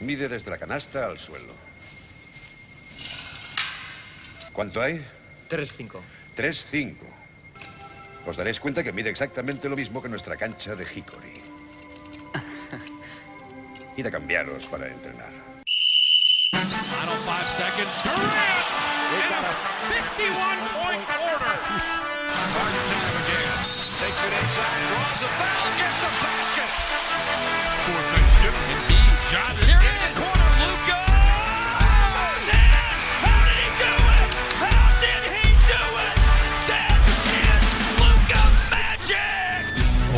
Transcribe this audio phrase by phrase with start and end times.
[0.00, 1.52] Mide desde la canasta al suelo.
[4.52, 5.04] ¿Cuánto hay?
[5.48, 6.00] 3-5.
[6.36, 6.94] 3-5.
[8.26, 11.34] Os daréis cuenta que mide exactamente lo mismo que nuestra cancha de Hickory.
[13.96, 15.30] Id a cambiaros para entrenar.
[16.52, 17.92] Final five seconds.
[18.04, 18.80] Durant!
[19.10, 19.52] In a
[19.90, 21.54] 51-point quarter.
[22.54, 23.50] Harden to him again.
[24.00, 26.70] Takes it inside, draws a foul, gets a basket.
[27.86, 28.99] For Thanksgiving.
[29.30, 29.69] got it.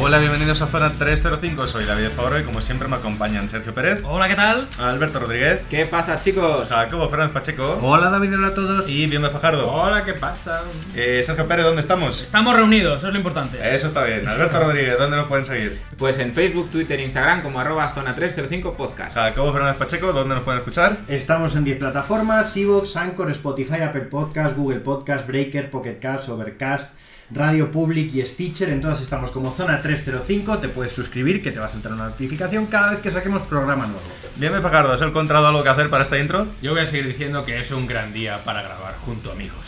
[0.05, 1.65] Hola, bienvenidos a Zona 305.
[1.69, 4.67] Soy David Favoro y como siempre me acompañan Sergio Pérez, Hola, ¿qué tal?
[4.81, 6.71] Alberto Rodríguez, ¿Qué pasa, chicos?
[6.71, 8.89] Jacobo Fernández Pacheco Hola, David, hola a todos.
[8.89, 9.71] y Bienve Fajardo.
[9.71, 10.63] Hola, ¿qué pasa?
[10.97, 12.21] Eh, Sergio Pérez, ¿dónde estamos?
[12.21, 13.59] Estamos reunidos, eso es lo importante.
[13.75, 14.27] Eso está bien.
[14.27, 15.81] Alberto Rodríguez, ¿dónde nos pueden seguir?
[15.97, 19.15] Pues en Facebook, Twitter e Instagram como arroba zona 305 podcast.
[19.15, 20.97] Jacobo Fernández Pacheco, ¿dónde nos pueden escuchar?
[21.07, 26.91] Estamos en 10 plataformas: Evox, Anchor, Spotify, Apple Podcast, Google Podcast, Breaker, Pocket Cast, Overcast,
[27.31, 28.71] Radio Public y Stitcher.
[28.71, 30.59] En todas estamos como Zona 305.
[30.59, 33.87] Te puedes suscribir, que te va a saltar una notificación cada vez que saquemos programa
[33.87, 34.03] nuevo.
[34.37, 36.47] Bienve Fajardo, ¿has encontrado algo que hacer para esta intro?
[36.61, 39.67] Yo voy a seguir diciendo que es un gran día para grabar junto a amigos.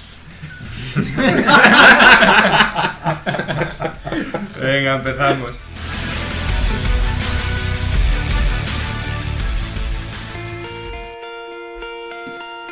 [4.61, 5.53] Venga, empezamos.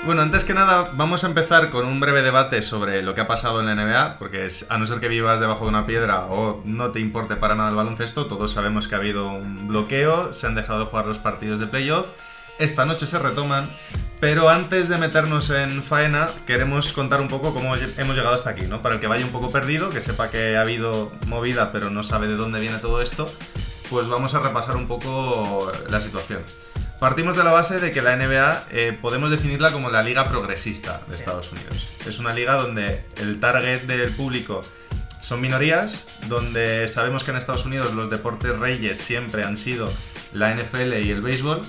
[0.05, 3.28] Bueno, antes que nada, vamos a empezar con un breve debate sobre lo que ha
[3.28, 6.27] pasado en la NBA, porque es, a no ser que vivas debajo de una piedra
[6.27, 10.33] o no te importe para nada el baloncesto, todos sabemos que ha habido un bloqueo,
[10.33, 12.08] se han dejado de jugar los partidos de playoff,
[12.58, 13.70] esta noche se retoman,
[14.19, 18.62] pero antes de meternos en faena, queremos contar un poco cómo hemos llegado hasta aquí,
[18.62, 18.83] ¿no?
[18.83, 22.03] Para el que vaya un poco perdido, que sepa que ha habido movida, pero no
[22.03, 23.33] sabe de dónde viene todo esto,
[23.89, 26.42] pues vamos a repasar un poco la situación.
[27.03, 31.00] Partimos de la base de que la NBA eh, podemos definirla como la liga progresista
[31.08, 31.89] de Estados Unidos.
[32.06, 34.61] Es una liga donde el target del público
[35.20, 39.92] son minorías, donde sabemos que en Estados Unidos los deportes reyes siempre han sido
[40.33, 41.62] la NFL y el béisbol,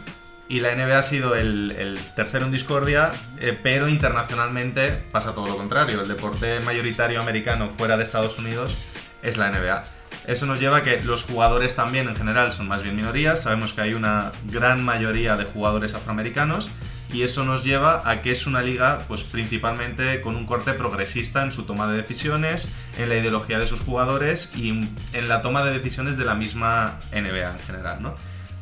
[0.50, 5.48] y la NBA ha sido el, el tercero en discordia, eh, pero internacionalmente pasa todo
[5.48, 6.02] lo contrario.
[6.02, 8.78] El deporte mayoritario americano fuera de Estados Unidos
[9.24, 9.84] es la NBA.
[10.28, 13.42] Eso nos lleva a que los jugadores también en general son más bien minorías.
[13.42, 16.70] Sabemos que hay una gran mayoría de jugadores afroamericanos
[17.12, 21.44] y eso nos lleva a que es una liga pues principalmente con un corte progresista
[21.44, 25.64] en su toma de decisiones, en la ideología de sus jugadores y en la toma
[25.64, 28.16] de decisiones de la misma NBA en general, ¿no?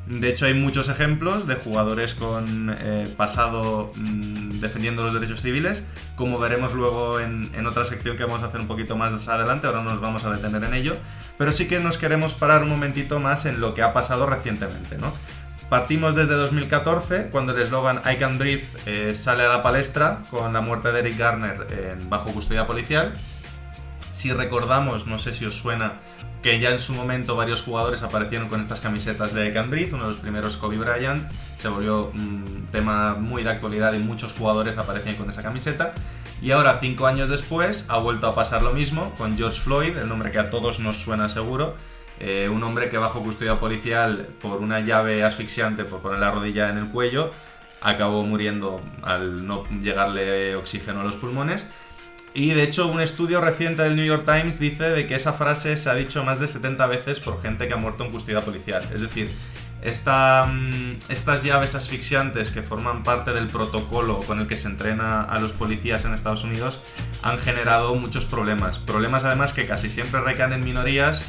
[0.07, 5.87] De hecho, hay muchos ejemplos de jugadores con eh, pasado mm, defendiendo los derechos civiles,
[6.15, 9.83] como veremos luego en, otra sección que vamos a hacer un poquito más adelante, ahora
[9.83, 10.97] no nos vamos a detener en ello,
[11.37, 14.97] pero sí que nos queremos parar un momentito más en lo que ha pasado recientemente,
[14.97, 15.13] ¿no?
[15.69, 20.51] Partimos desde 2014, cuando el eslogan I Can Breathe eh, sale a la palestra con
[20.51, 23.13] la muerte de Eric Garner bajo custodia policial.
[24.11, 25.99] Si recordamos, no sé si os suena,
[26.41, 30.11] que ya en su momento varios jugadores aparecieron con estas camisetas de Breathe, uno de
[30.11, 35.15] los primeros Kobe Bryant, se volvió un tema muy de actualidad y muchos jugadores aparecían
[35.15, 35.93] con esa camiseta.
[36.41, 40.09] Y ahora, cinco años después, ha vuelto a pasar lo mismo con George Floyd, el
[40.09, 41.75] nombre que a todos nos suena seguro,
[42.19, 46.69] eh, un hombre que bajo custodia policial por una llave asfixiante por poner la rodilla
[46.69, 47.31] en el cuello,
[47.81, 51.67] acabó muriendo al no llegarle oxígeno a los pulmones.
[52.33, 55.75] Y de hecho un estudio reciente del New York Times dice de que esa frase
[55.75, 58.87] se ha dicho más de 70 veces por gente que ha muerto en custodia policial.
[58.93, 59.31] Es decir,
[59.83, 65.39] mm, estas llaves asfixiantes que forman parte del protocolo con el que se entrena a
[65.39, 66.81] los policías en Estados Unidos
[67.21, 68.79] han generado muchos problemas.
[68.79, 71.25] Problemas además que casi siempre recaen en minorías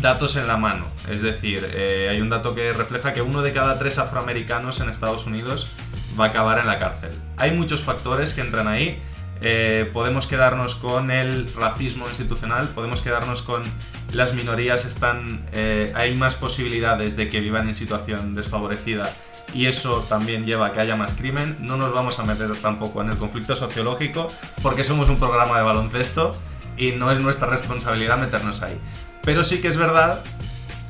[0.00, 0.86] datos en la mano.
[1.08, 4.88] Es decir, eh, hay un dato que refleja que uno de cada tres afroamericanos en
[4.88, 5.70] Estados Unidos
[6.18, 7.12] va a acabar en la cárcel.
[7.36, 9.00] Hay muchos factores que entran ahí.
[9.46, 13.62] Eh, podemos quedarnos con el racismo institucional, podemos quedarnos con
[14.10, 19.12] las minorías están, eh, hay más posibilidades de que vivan en situación desfavorecida
[19.52, 21.58] y eso también lleva a que haya más crimen.
[21.60, 24.28] No nos vamos a meter tampoco en el conflicto sociológico
[24.62, 26.34] porque somos un programa de baloncesto
[26.78, 28.80] y no es nuestra responsabilidad meternos ahí.
[29.24, 30.24] Pero sí que es verdad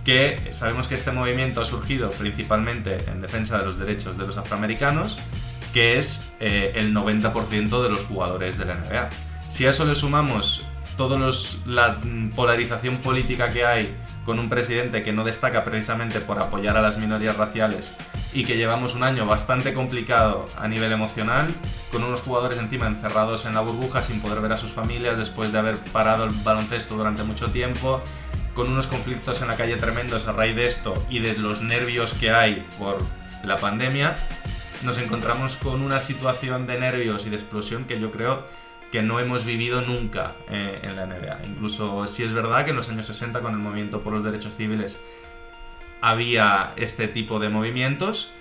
[0.04, 4.36] que sabemos que este movimiento ha surgido principalmente en defensa de los derechos de los
[4.36, 5.18] afroamericanos,
[5.74, 9.08] que es eh, el 90% de los jugadores de la NBA.
[9.48, 10.64] Si a eso le sumamos
[10.96, 11.18] toda
[11.66, 11.98] la
[12.36, 13.92] polarización política que hay
[14.24, 17.96] con un presidente que no destaca precisamente por apoyar a las minorías raciales
[18.32, 21.52] y que llevamos un año bastante complicado a nivel emocional,
[21.90, 25.50] con unos jugadores encima encerrados en la burbuja sin poder ver a sus familias después
[25.50, 28.00] de haber parado el baloncesto durante mucho tiempo,
[28.54, 32.12] con unos conflictos en la calle tremendos a raíz de esto y de los nervios
[32.14, 32.98] que hay por
[33.42, 34.14] la pandemia,
[34.84, 38.44] nos encontramos con una situación de nervios y de explosión que yo creo
[38.92, 41.46] que no hemos vivido nunca eh, en la NBA.
[41.46, 44.54] Incluso si es verdad que en los años 60 con el movimiento por los derechos
[44.56, 45.00] civiles
[46.00, 48.32] había este tipo de movimientos,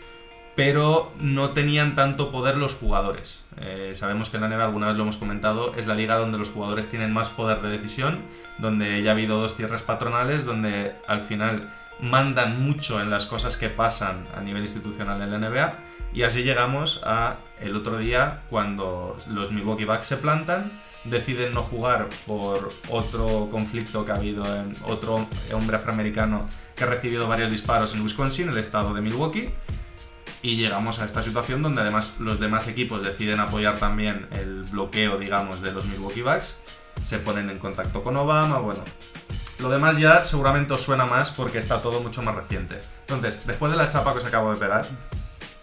[0.55, 3.43] pero no tenían tanto poder los jugadores.
[3.57, 6.37] Eh, sabemos que en la NBA, alguna vez lo hemos comentado, es la liga donde
[6.37, 8.19] los jugadores tienen más poder de decisión,
[8.59, 13.57] donde ya ha habido dos tierras patronales, donde al final mandan mucho en las cosas
[13.57, 15.92] que pasan a nivel institucional en la NBA.
[16.13, 21.63] Y así llegamos a el otro día cuando los Milwaukee Bucks se plantan, deciden no
[21.63, 26.45] jugar por otro conflicto que ha habido en otro hombre afroamericano
[26.75, 29.53] que ha recibido varios disparos en Wisconsin, el estado de Milwaukee.
[30.43, 35.17] Y llegamos a esta situación donde además los demás equipos deciden apoyar también el bloqueo,
[35.17, 36.57] digamos, de los Milwaukee Bucks.
[37.01, 38.83] Se ponen en contacto con Obama, bueno.
[39.59, 42.77] Lo demás ya seguramente os suena más porque está todo mucho más reciente.
[43.01, 44.85] Entonces, después de la chapa que os acabo de pegar,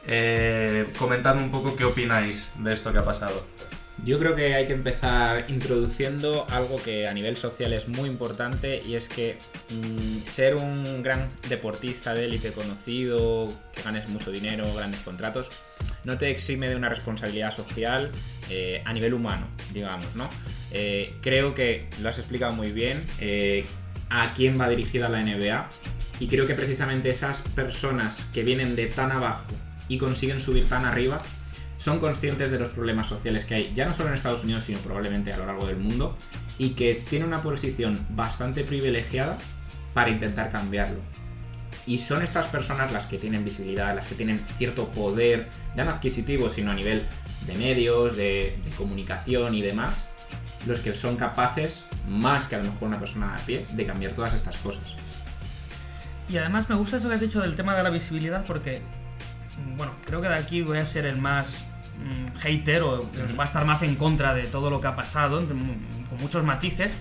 [0.07, 3.45] eh, comentadme un poco qué opináis de esto que ha pasado.
[4.05, 8.83] Yo creo que hay que empezar introduciendo algo que a nivel social es muy importante
[8.83, 9.37] y es que
[9.69, 15.51] mm, ser un gran deportista de élite conocido, que ganes mucho dinero, grandes contratos,
[16.05, 18.11] no te exime de una responsabilidad social
[18.49, 20.31] eh, a nivel humano, digamos, ¿no?
[20.73, 23.67] Eh, creo que lo has explicado muy bien eh,
[24.09, 25.69] a quién va dirigida la NBA
[26.21, 29.45] y creo que precisamente esas personas que vienen de tan abajo
[29.91, 31.21] y consiguen subir tan arriba
[31.77, 34.79] son conscientes de los problemas sociales que hay, ya no solo en Estados Unidos, sino
[34.79, 36.17] probablemente a lo largo del mundo,
[36.59, 39.39] y que tienen una posición bastante privilegiada
[39.95, 41.01] para intentar cambiarlo.
[41.87, 45.91] Y son estas personas las que tienen visibilidad, las que tienen cierto poder, ya no
[45.91, 47.03] adquisitivo, sino a nivel
[47.47, 50.09] de medios, de, de comunicación y demás,
[50.67, 54.13] los que son capaces, más que a lo mejor una persona a pie, de cambiar
[54.13, 54.95] todas estas cosas.
[56.29, 58.83] Y además me gusta eso que has dicho del tema de la visibilidad porque,
[59.77, 61.65] bueno, creo que de aquí voy a ser el más
[61.99, 63.09] mm, hater o
[63.39, 66.45] va a estar más en contra de todo lo que ha pasado, mm, con muchos
[66.45, 66.99] matices.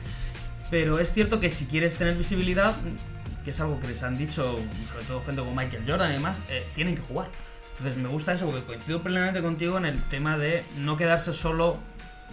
[0.69, 4.17] Pero es cierto que si quieres tener visibilidad, mm, que es algo que les han
[4.17, 4.59] dicho,
[4.91, 7.29] sobre todo gente como Michael Jordan y demás, eh, tienen que jugar.
[7.77, 11.77] Entonces me gusta eso porque coincido plenamente contigo en el tema de no quedarse solo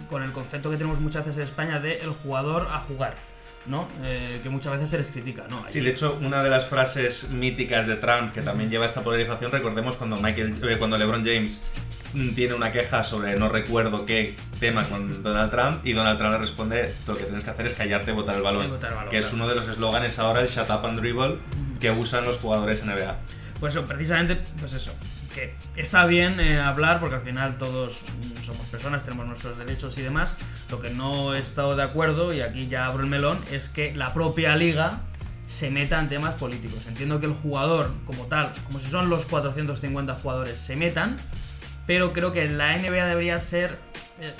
[0.09, 3.15] con el concepto que tenemos muchas veces en España de el jugador a jugar,
[3.67, 3.87] ¿no?
[4.03, 5.63] Eh, que muchas veces se les critica, ¿no?
[5.67, 9.51] Sí, de hecho, una de las frases míticas de Trump que también lleva esta polarización,
[9.51, 11.61] recordemos cuando Michael, eh, cuando LeBron James
[12.13, 16.33] mm, tiene una queja sobre no recuerdo qué tema con Donald Trump y Donald Trump
[16.33, 18.69] le responde "Tú lo que tienes que hacer es callarte y botar el balón, Y
[18.69, 21.37] botar el balón, que es uno de los eslóganes ahora el shut up and dribble
[21.79, 23.17] que usan los jugadores NBA.
[23.59, 24.93] Pues eso, precisamente, pues eso,
[25.37, 29.95] que está bien eh, hablar porque al final todos mm, somos personas, tenemos nuestros derechos
[29.99, 30.35] y demás.
[30.71, 33.93] Lo que no he estado de acuerdo, y aquí ya abro el melón, es que
[33.95, 35.01] la propia liga
[35.45, 36.79] se meta en temas políticos.
[36.87, 41.17] Entiendo que el jugador como tal, como si son los 450 jugadores, se metan,
[41.85, 43.77] pero creo que la NBA debería ser
[44.19, 44.33] eh,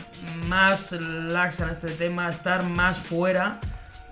[0.48, 3.62] más laxa en este tema, estar más fuera,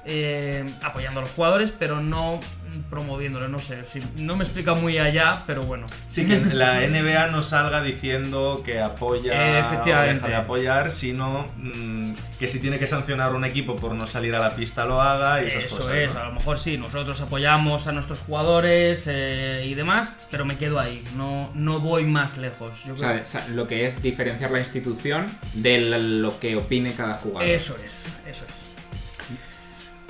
[0.06, 2.40] eh, apoyando a los jugadores, pero no
[2.90, 3.48] promoviéndolo.
[3.48, 5.86] No sé, si, no me explica muy allá, pero bueno.
[6.08, 10.14] Sí, que la NBA no salga diciendo que apoya Eh, o efectivamente.
[10.16, 14.36] deja de apoyar, sino mm, que si tiene que sancionar un equipo por no salir
[14.36, 15.94] a la pista lo haga y esas Eso cosas.
[15.96, 16.20] es, ¿no?
[16.22, 20.80] a lo mejor sí, nosotros apoyamos a nuestros jugadores eh, y demás, pero me quedo
[20.80, 22.84] ahí, no, no voy más lejos.
[22.86, 26.94] Yo O creo- o sea, lo que es diferenciar la institución de lo que opine
[26.94, 27.50] cada jugador.
[27.50, 28.75] eso es, eso es.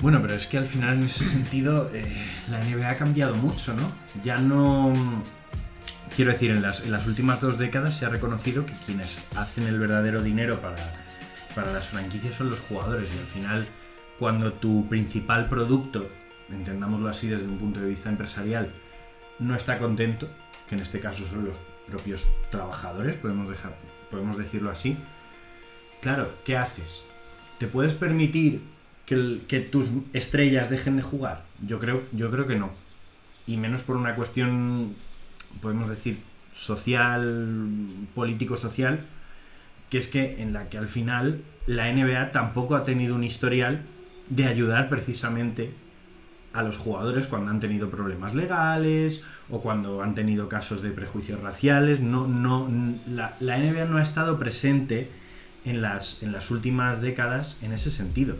[0.00, 2.04] Bueno, pero es que al final en ese sentido eh,
[2.50, 3.90] la NBA ha cambiado mucho, ¿no?
[4.22, 4.92] Ya no...
[6.14, 9.66] Quiero decir, en las, en las últimas dos décadas se ha reconocido que quienes hacen
[9.66, 10.76] el verdadero dinero para,
[11.54, 13.68] para las franquicias son los jugadores y al final
[14.18, 16.08] cuando tu principal producto,
[16.50, 18.72] entendámoslo así desde un punto de vista empresarial,
[19.38, 20.28] no está contento,
[20.68, 23.76] que en este caso son los propios trabajadores, podemos, dejar,
[24.10, 24.96] podemos decirlo así,
[26.00, 27.04] claro, ¿qué haces?
[27.58, 28.62] ¿Te puedes permitir
[29.06, 31.44] que, tus estrellas dejen de jugar?
[31.66, 32.70] Yo creo, yo creo que no.
[33.46, 34.94] Y menos por una cuestión,
[35.62, 36.18] podemos decir,
[36.52, 37.68] social,
[38.14, 39.00] político-social,
[39.90, 43.82] que es que en la que al final la NBA tampoco ha tenido un historial
[44.28, 45.72] de ayudar precisamente
[46.52, 51.40] a los jugadores cuando han tenido problemas legales o cuando han tenido casos de prejuicios
[51.40, 52.00] raciales.
[52.00, 52.68] No, no,
[53.06, 55.10] la, la NBA no ha estado presente
[55.64, 58.36] en las, en las últimas décadas en ese sentido.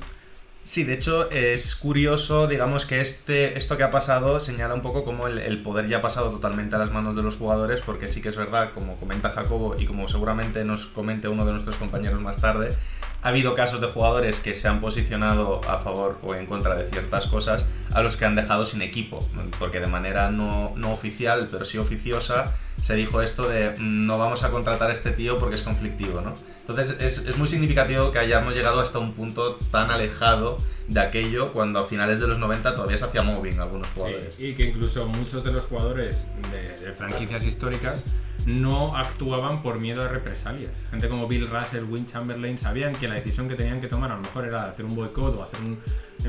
[0.66, 5.04] Sí, de hecho es curioso, digamos que este, esto que ha pasado señala un poco
[5.04, 8.08] como el, el poder ya ha pasado totalmente a las manos de los jugadores, porque
[8.08, 11.76] sí que es verdad, como comenta Jacobo y como seguramente nos comente uno de nuestros
[11.76, 12.76] compañeros más tarde,
[13.22, 16.90] ha habido casos de jugadores que se han posicionado a favor o en contra de
[16.90, 19.24] ciertas cosas a los que han dejado sin equipo,
[19.60, 24.16] porque de manera no, no oficial, pero sí oficiosa, se dijo esto de "Mm, no
[24.16, 26.34] vamos a contratar a este tío porque es conflictivo, ¿no?
[26.60, 31.52] Entonces es, es muy significativo que hayamos llegado hasta un punto tan alejado de aquello
[31.52, 34.36] cuando a finales de los 90 todavía se hacía mobbing algunos jugadores.
[34.36, 38.04] Sí, y que incluso muchos de los jugadores de, de franquicias históricas
[38.46, 40.70] no actuaban por miedo a represalias.
[40.92, 44.14] Gente como Bill Russell, Win Chamberlain sabían que la decisión que tenían que tomar a
[44.14, 45.80] lo mejor era hacer un boicot o hacer un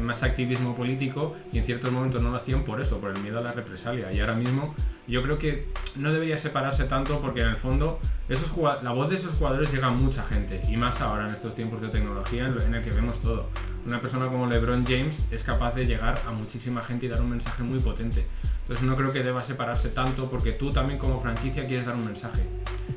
[0.01, 3.37] más activismo político y en ciertos momentos no lo hacían por eso, por el miedo
[3.37, 4.11] a la represalia.
[4.11, 4.73] Y ahora mismo
[5.07, 7.99] yo creo que no debería separarse tanto porque en el fondo
[8.29, 11.55] esos la voz de esos jugadores llega a mucha gente y más ahora en estos
[11.55, 13.47] tiempos de tecnología en, lo- en el que vemos todo.
[13.85, 17.29] Una persona como LeBron James es capaz de llegar a muchísima gente y dar un
[17.29, 18.27] mensaje muy potente.
[18.61, 22.03] Entonces no creo que deba separarse tanto porque tú también como franquicia quieres dar un
[22.05, 22.41] mensaje.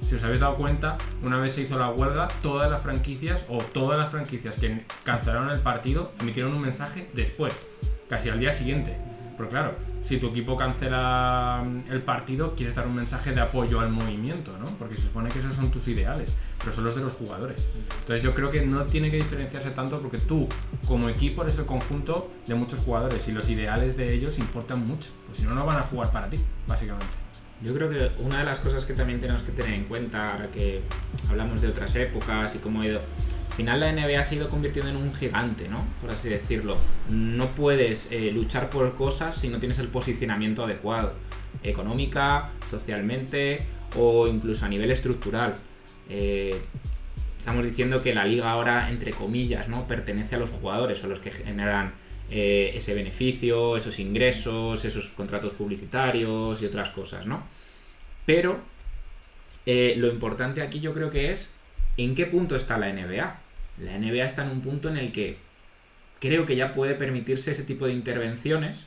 [0.03, 3.59] Si os habéis dado cuenta, una vez se hizo la huelga, todas las franquicias o
[3.59, 7.53] todas las franquicias que cancelaron el partido emitieron un mensaje después,
[8.09, 8.97] casi al día siguiente.
[9.41, 13.81] Pero claro, si tu equipo cancela mm, el partido, quieres dar un mensaje de apoyo
[13.81, 14.67] al movimiento, ¿no?
[14.79, 17.67] Porque se supone que esos son tus ideales, pero son los de los jugadores.
[18.01, 20.47] Entonces yo creo que no tiene que diferenciarse tanto porque tú,
[20.87, 25.09] como equipo, eres el conjunto de muchos jugadores y los ideales de ellos importan mucho.
[25.25, 27.15] Pues si no, no van a jugar para ti, básicamente.
[27.63, 30.51] Yo creo que una de las cosas que también tenemos que tener en cuenta, ahora
[30.51, 30.83] que
[31.31, 33.01] hablamos de otras épocas y cómo ha ido.
[33.51, 35.85] Al final la NBA se ha ido convirtiendo en un gigante, ¿no?
[36.01, 36.79] Por así decirlo.
[37.09, 41.15] No puedes eh, luchar por cosas si no tienes el posicionamiento adecuado.
[41.65, 43.61] Económica, socialmente
[43.97, 45.57] o incluso a nivel estructural.
[46.09, 46.59] Eh,
[47.39, 49.87] estamos diciendo que la liga ahora, entre comillas, ¿no?
[49.87, 51.93] Pertenece a los jugadores, son los que generan
[52.31, 57.43] eh, ese beneficio, esos ingresos, esos contratos publicitarios y otras cosas, ¿no?
[58.25, 58.61] Pero
[59.67, 61.53] lo importante aquí yo creo que es
[62.05, 63.39] en qué punto está la NBA.
[63.79, 65.39] La NBA está en un punto en el que
[66.21, 68.85] creo que ya puede permitirse ese tipo de intervenciones,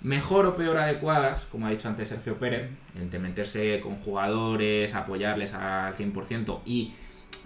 [0.00, 5.52] mejor o peor adecuadas, como ha dicho antes Sergio Pérez, entre meterse con jugadores, apoyarles
[5.52, 6.94] al 100% y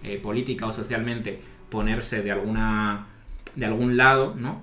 [0.04, 3.08] eh, política o socialmente ponerse de alguna
[3.56, 4.60] de algún lado, ¿no?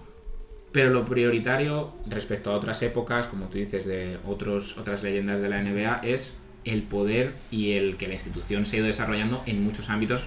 [0.72, 5.50] Pero lo prioritario respecto a otras épocas, como tú dices, de otros, otras leyendas de
[5.50, 9.64] la NBA, es el poder y el que la institución se ha ido desarrollando en
[9.64, 10.24] muchos ámbitos,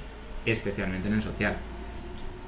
[0.47, 1.57] especialmente en el social.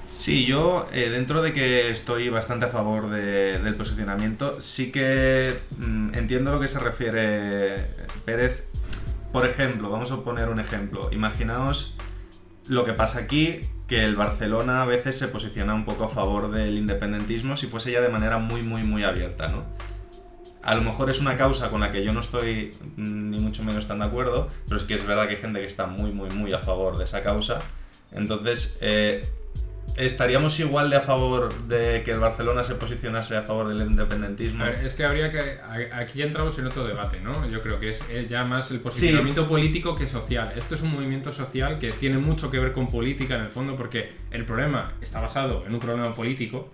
[0.06, 5.58] Sí, yo eh, dentro de que estoy bastante a favor de- del posicionamiento, sí que
[5.78, 7.84] mm, entiendo a lo que se refiere
[8.24, 8.62] Pérez.
[9.32, 11.10] Por ejemplo, vamos a poner un ejemplo.
[11.12, 11.96] Imaginaos
[12.68, 16.50] lo que pasa aquí, que el Barcelona a veces se posiciona un poco a favor
[16.52, 19.64] del independentismo si fuese ya de manera muy, muy, muy abierta, ¿no?
[20.66, 23.86] A lo mejor es una causa con la que yo no estoy ni mucho menos
[23.86, 26.28] tan de acuerdo, pero es que es verdad que hay gente que está muy, muy,
[26.30, 27.60] muy a favor de esa causa.
[28.10, 29.24] Entonces, eh,
[29.96, 34.64] ¿estaríamos igual de a favor de que el Barcelona se posicionase a favor del independentismo?
[34.64, 35.60] A ver, es que habría que.
[35.92, 37.48] Aquí entramos en otro debate, ¿no?
[37.48, 40.52] Yo creo que es eh, ya más el posicionamiento político que social.
[40.56, 43.76] Esto es un movimiento social que tiene mucho que ver con política en el fondo,
[43.76, 46.72] porque el problema está basado en un problema político,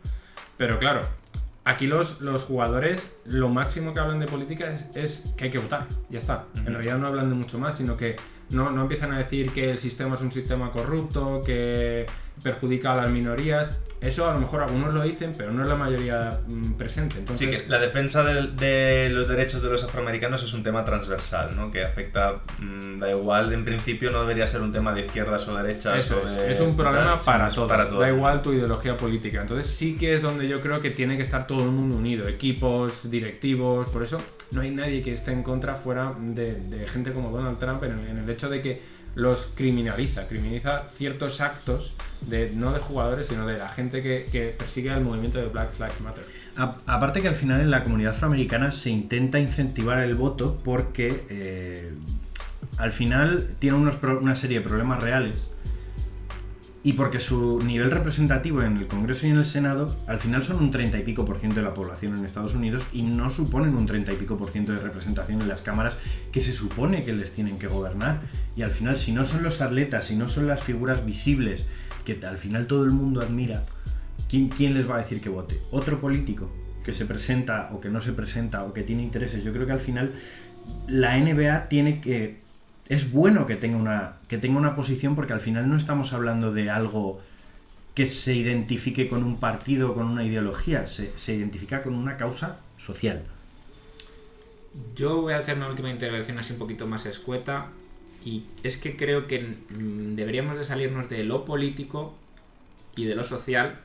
[0.56, 1.20] pero claro.
[1.64, 5.59] Aquí los, los jugadores lo máximo que hablan de política es, es que hay que
[5.59, 6.47] votar, ya está.
[6.57, 8.16] En realidad no hablan de mucho más, sino que
[8.52, 12.06] no, no empiezan a decir que el sistema es un sistema corrupto, que
[12.42, 13.78] perjudica a las minorías.
[14.00, 17.18] Eso a lo mejor algunos lo dicen, pero no es la mayoría mm, presente.
[17.18, 21.54] Entonces, Sí, que la defensa de, los derechos de los afroamericanos es un tema transversal,
[21.54, 21.71] ¿no?
[21.71, 25.56] Que afecta, mm, da igual, en principio no debería ser un tema de izquierdas o
[25.56, 26.04] derechas.
[26.04, 28.97] Eso o es, de- es un problema tal, para sino todos, da igual tu ideología
[28.97, 29.42] política.
[29.42, 32.26] Entonces sí que es donde yo creo que tiene que estar todo el mundo unido,
[32.26, 34.21] equipos, directivos, por eso
[34.52, 38.28] no hay nadie que esté en contra fuera de, gente como Donald Trump en el,
[38.28, 38.82] hecho de que
[39.14, 44.92] los criminaliza, criminaliza ciertos actos de no de jugadores, sino de la gente que, persigue
[44.92, 46.25] el movimiento de Black Lives Matter.
[46.56, 51.92] Aparte que al final en la comunidad afroamericana se intenta incentivar el voto porque eh,
[52.78, 55.50] al final tiene unos una serie de problemas reales
[56.84, 60.56] y porque su nivel representativo en el Congreso y en el Senado al final son
[60.56, 63.76] un 30 y pico por ciento de la población en Estados Unidos y no suponen
[63.76, 65.96] un 30 y pico por ciento de representación en las cámaras
[66.32, 68.20] que se supone que les tienen que gobernar
[68.56, 71.68] y al final si no son los atletas, si no son las figuras visibles
[72.04, 73.64] que al final todo el mundo admira,
[74.28, 75.58] ¿quién, quién les va a decir que vote?
[75.70, 76.50] ¿Otro político
[76.84, 79.44] que se presenta o que no se presenta o que tiene intereses?
[79.44, 80.12] Yo creo que al final
[80.88, 82.41] la NBA tiene que
[82.92, 86.52] es bueno que tenga una que tenga una posición porque al final no estamos hablando
[86.52, 87.20] de algo
[87.94, 92.58] que se identifique con un partido con una ideología, se, se identifica con una causa
[92.76, 93.22] social.
[94.94, 97.68] Yo voy a hacer una última intervención así un poquito más escueta
[98.25, 102.14] y es que creo que mm, deberíamos de salirnos de lo político
[102.94, 103.80] y de lo social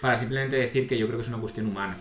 [0.00, 1.96] para simplemente decir que yo creo que es una cuestión humana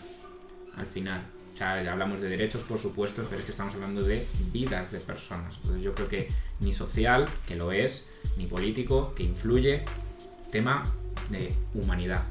[0.77, 1.21] al final.
[1.53, 4.91] O sea, ya hablamos de derechos, por supuesto, pero es que estamos hablando de vidas
[4.91, 5.55] de personas.
[5.57, 6.27] Entonces yo creo que
[6.59, 8.07] ni social, que lo es,
[8.37, 9.85] ni político, que influye,
[10.51, 10.83] tema
[11.29, 12.23] de humanidad.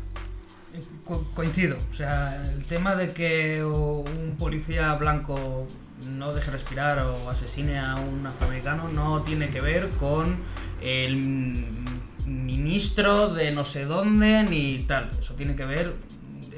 [1.04, 1.76] Co- coincido.
[1.90, 5.66] O sea, el tema de que un policía blanco
[6.08, 10.36] no deje respirar o asesine a un afroamericano no tiene que ver con
[10.80, 11.14] el
[12.26, 15.10] ministro de no sé dónde ni tal.
[15.20, 15.94] Eso tiene que ver,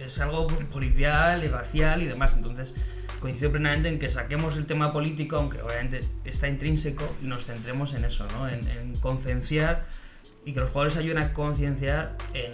[0.04, 2.34] es algo policial y racial y demás.
[2.36, 2.74] Entonces,
[3.20, 7.94] coincido plenamente en que saquemos el tema político, aunque obviamente está intrínseco, y nos centremos
[7.94, 8.48] en eso, ¿no?
[8.48, 9.86] En, en concienciar
[10.44, 12.52] y que los jugadores ayuden a concienciar en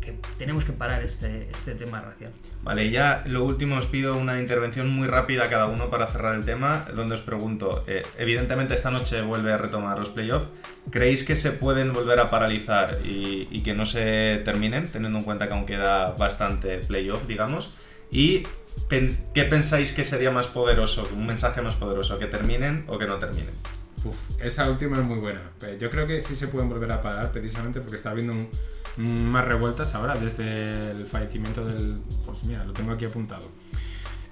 [0.00, 2.32] que tenemos que parar este, este tema racial.
[2.62, 6.44] Vale, ya lo último os pido una intervención muy rápida cada uno para cerrar el
[6.44, 10.48] tema, donde os pregunto, eh, evidentemente esta noche vuelve a retomar los playoffs,
[10.90, 15.48] ¿creéis que se pueden volver a paralizar y, que no se terminen, teniendo en cuenta
[15.48, 17.74] que aún queda bastante playoff, digamos?
[18.10, 18.44] ¿Y
[18.88, 23.18] qué pensáis que sería más poderoso, un mensaje más poderoso, que terminen o que no
[23.18, 23.54] terminen?
[24.04, 25.40] Uf, esa última es muy buena.
[25.80, 28.48] Yo creo que sí se pueden volver a parar precisamente porque está habiendo un-
[29.30, 32.00] más revueltas ahora desde el fallecimiento del...
[32.26, 33.48] Pues mira, lo tengo aquí apuntado.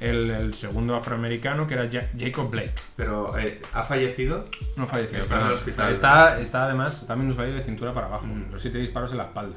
[0.01, 2.75] El, el segundo afroamericano que era Ja- Jacob Blake.
[2.97, 4.45] Pero, eh, ¿ha fallecido?
[4.77, 5.93] No falleció, Está en el hospital.
[5.93, 8.27] Está, está además, está minusválido de cintura para abajo.
[8.51, 9.57] Los siete disparos en la espalda.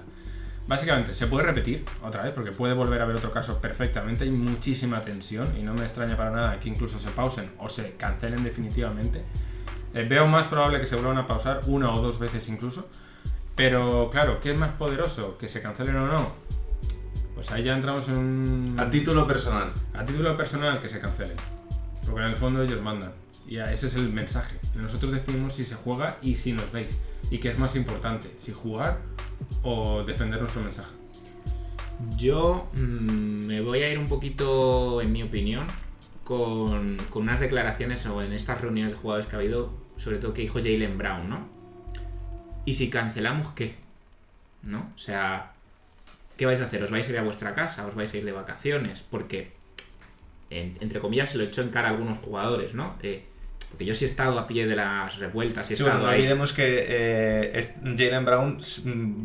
[0.67, 4.23] Básicamente, se puede repetir otra vez, porque puede volver a haber otro caso perfectamente.
[4.25, 7.93] Hay muchísima tensión y no me extraña para nada que incluso se pausen o se
[7.93, 9.23] cancelen definitivamente.
[9.93, 12.87] Eh, veo más probable que se vuelvan a pausar una o dos veces incluso.
[13.55, 15.37] Pero claro, ¿qué es más poderoso?
[15.37, 16.31] ¿Que se cancelen o no?
[17.35, 18.75] Pues ahí ya entramos en un...
[18.79, 19.71] A título personal.
[19.93, 21.37] A título personal, que se cancelen.
[22.05, 23.11] Porque en el fondo ellos mandan.
[23.47, 24.59] Y ese es el mensaje.
[24.75, 26.97] Nosotros decidimos si se juega y si nos veis.
[27.31, 28.99] Y qué es más importante, si jugar
[29.63, 30.91] o defender nuestro mensaje.
[32.15, 35.67] Yo mm, me voy a ir un poquito, en mi opinión,
[36.29, 40.31] con, con unas declaraciones o en estas reuniones de jugadores que ha habido, sobre todo
[40.31, 41.49] que dijo Jalen Brown, ¿no?
[42.65, 43.73] ¿Y si cancelamos qué?
[44.61, 44.91] ¿No?
[44.95, 45.53] O sea,
[46.37, 46.83] ¿qué vais a hacer?
[46.83, 47.87] ¿Os vais a ir a vuestra casa?
[47.87, 49.03] ¿Os vais a ir de vacaciones?
[49.09, 49.53] Porque,
[50.51, 52.95] en- entre comillas, se lo echó en cara a algunos jugadores, ¿no?
[53.01, 53.23] Eh,
[53.71, 56.11] porque yo sí he estado a pie de las revueltas, he Sí, estado bueno, no
[56.11, 56.19] ahí.
[56.19, 58.59] olvidemos que eh, Jalen Brown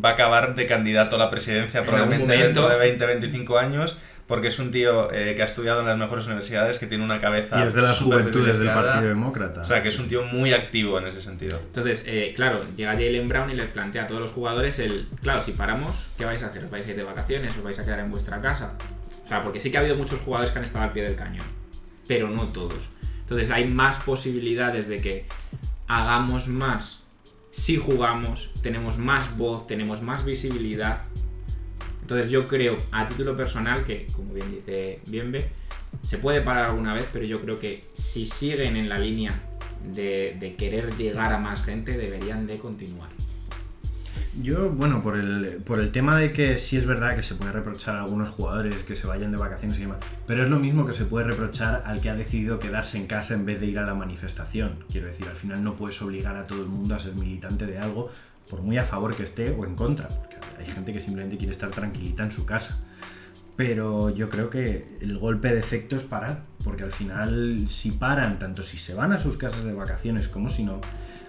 [0.03, 3.07] va a acabar de candidato a la presidencia En probablemente dentro de momento.
[3.07, 6.87] 20-25 años, porque es un tío eh, que ha estudiado en las mejores universidades, que
[6.87, 8.69] tiene una cabeza Y es de las juventudes del.
[8.69, 9.61] Partido Demócrata.
[9.61, 11.59] O sea, que es un tío muy activo en ese sentido.
[11.59, 15.41] Entonces, eh, claro, llega Jalen Brown y les plantea a todos los jugadores el, claro,
[15.43, 16.65] si paramos, ¿qué vais a hacer?
[16.65, 17.57] ¿Os vais a ir de vacaciones?
[17.57, 18.75] ¿Os vais a quedar en vuestra casa?
[19.25, 21.17] O sea, porque sí que ha habido muchos jugadores que han estado al pie del
[21.17, 21.47] cañón,
[22.07, 22.91] pero no todos.
[23.21, 25.27] Entonces hay más posibilidades de que
[25.87, 27.05] hagamos más
[27.55, 31.03] si jugamos, tenemos más voz, tenemos más visibilidad.
[32.05, 35.49] Entonces yo creo, a título personal, que como bien dice Bienve,
[36.03, 39.41] se puede parar alguna vez, pero yo creo que si siguen en la línea
[39.91, 43.09] de, de querer llegar a más gente, deberían de continuar.
[44.43, 47.53] Yo, bueno, por el, por el tema de que sí es verdad que se puede
[47.53, 50.85] reprochar a algunos jugadores que se vayan de vacaciones y demás, pero es lo mismo
[50.85, 53.79] que se puede reprochar al que ha decidido quedarse en casa en vez de ir
[53.79, 54.85] a la manifestación.
[54.91, 57.79] Quiero decir, al final no puedes obligar a todo el mundo a ser militante de
[57.79, 58.11] algo,
[58.49, 61.53] por muy a favor que esté o en contra, porque hay gente que simplemente quiere
[61.53, 62.81] estar tranquilita en su casa.
[63.57, 68.39] Pero yo creo que el golpe de efecto es parar, porque al final si paran,
[68.39, 70.81] tanto si se van a sus casas de vacaciones como si no,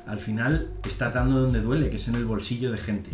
[0.08, 3.12] al final estás dando donde duele, que es en el bolsillo de gente.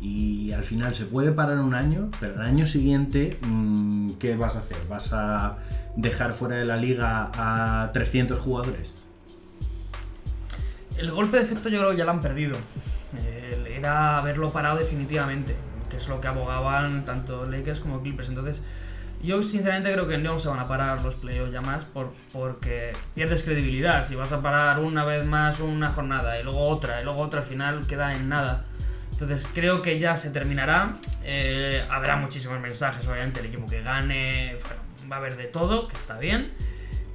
[0.00, 4.56] Y al final se puede parar un año, pero el año siguiente, mm, ¿qué vas
[4.56, 4.78] a hacer?
[4.88, 5.58] ¿Vas a
[5.96, 8.94] dejar fuera de la liga a 300 jugadores?
[10.98, 12.56] El golpe de efecto yo creo que ya lo han perdido.
[13.68, 15.56] Era haberlo parado definitivamente,
[15.90, 18.28] que es lo que abogaban tanto Lakers como Clippers.
[18.28, 18.62] Entonces,
[19.22, 22.92] yo sinceramente creo que no se van a parar los playoffs ya más por, porque
[23.14, 24.06] pierdes credibilidad.
[24.06, 27.40] Si vas a parar una vez más una jornada y luego otra y luego otra,
[27.40, 28.66] al final queda en nada.
[29.12, 30.96] Entonces creo que ya se terminará.
[31.22, 34.56] Eh, habrá muchísimos mensajes, obviamente, el equipo que gane.
[34.60, 36.52] bueno, va a haber de todo, que está bien.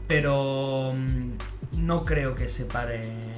[0.07, 3.28] Pero mm, no creo que se pare.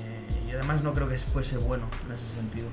[0.52, 2.68] Y además no creo que fuese bueno en ese sentido.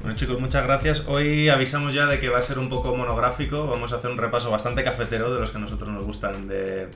[0.00, 1.04] Bueno chicos, muchas gracias.
[1.06, 3.66] Hoy avisamos ya de que va a ser un poco monográfico.
[3.66, 6.88] Vamos a hacer un repaso bastante cafetero de los que a nosotros nos gustan, de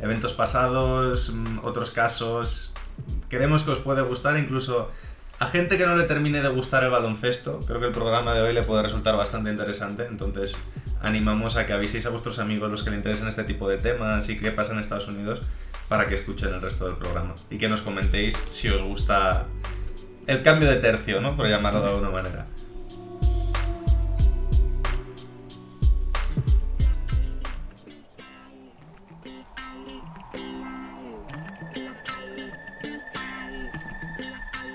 [0.00, 2.74] eventos pasados, mm, otros casos.
[3.30, 4.90] Queremos que os puede gustar, incluso
[5.38, 7.60] a gente que no le termine de gustar el baloncesto.
[7.66, 10.04] Creo que el programa de hoy le puede resultar bastante interesante.
[10.04, 10.58] Entonces
[11.00, 14.28] animamos a que aviséis a vuestros amigos los que le interesen este tipo de temas
[14.28, 15.40] y qué pasa en Estados Unidos
[15.88, 19.46] para que escuchen el resto del programa y que nos comentéis si os gusta
[20.26, 21.36] el cambio de tercio, ¿no?
[21.36, 22.46] Por llamarlo de alguna manera.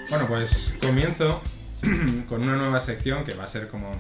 [0.09, 1.41] Bueno, pues comienzo
[2.27, 3.91] con una nueva sección que va a ser como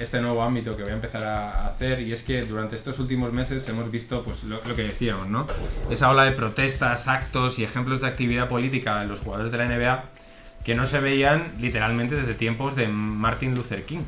[0.00, 3.32] este nuevo ámbito que voy a empezar a hacer y es que durante estos últimos
[3.32, 5.46] meses hemos visto pues lo, lo que decíamos, ¿no?
[5.90, 9.66] Esa ola de protestas, actos y ejemplos de actividad política en los jugadores de la
[9.66, 10.04] NBA
[10.64, 14.02] que no se veían literalmente desde tiempos de Martin Luther King.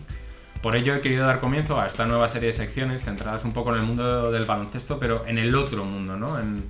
[0.60, 3.70] Por ello he querido dar comienzo a esta nueva serie de secciones centradas un poco
[3.70, 6.38] en el mundo del baloncesto, pero en el otro mundo, ¿no?
[6.38, 6.64] En,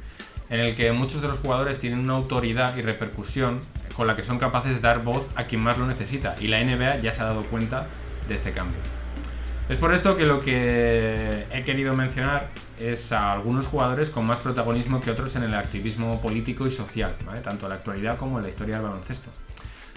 [0.48, 3.60] en el que muchos de los jugadores tienen una autoridad y repercusión
[3.94, 6.36] con la que son capaces de dar voz a quien más lo necesita.
[6.40, 7.86] Y la NBA ya se ha dado cuenta
[8.28, 8.78] de este cambio.
[9.68, 14.40] Es por esto que lo que he querido mencionar es a algunos jugadores con más
[14.40, 18.42] protagonismo que otros en el activismo político y social, tanto en la actualidad como en
[18.42, 19.30] la historia del baloncesto.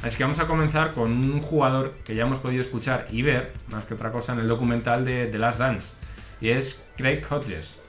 [0.04, 3.54] Así que vamos a comenzar con un jugador que ya hemos podido escuchar y ver,
[3.72, 5.94] más que otra cosa, en el documental de The Last Dance,
[6.40, 7.80] y es Craig Hodges.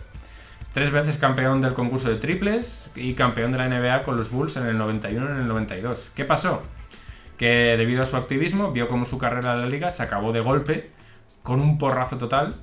[0.73, 4.57] Tres veces campeón del concurso de triples y campeón de la NBA con los Bulls
[4.57, 6.11] en el 91 y en el 92.
[6.15, 6.63] ¿Qué pasó?
[7.37, 10.41] Que debido a su activismo vio como su carrera en la liga se acabó de
[10.41, 10.96] golpe
[11.47, 12.57] con un porrazo total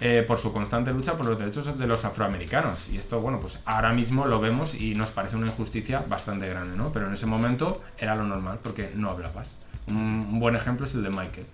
[0.00, 2.88] eh, por su constante lucha por los derechos de los afroamericanos.
[2.88, 6.74] Y esto, bueno, pues ahora mismo lo vemos y nos parece una injusticia bastante grande,
[6.74, 6.90] ¿no?
[6.92, 9.54] Pero en ese momento era lo normal porque no hablabas.
[9.86, 11.46] Un, un buen ejemplo es el de Michael.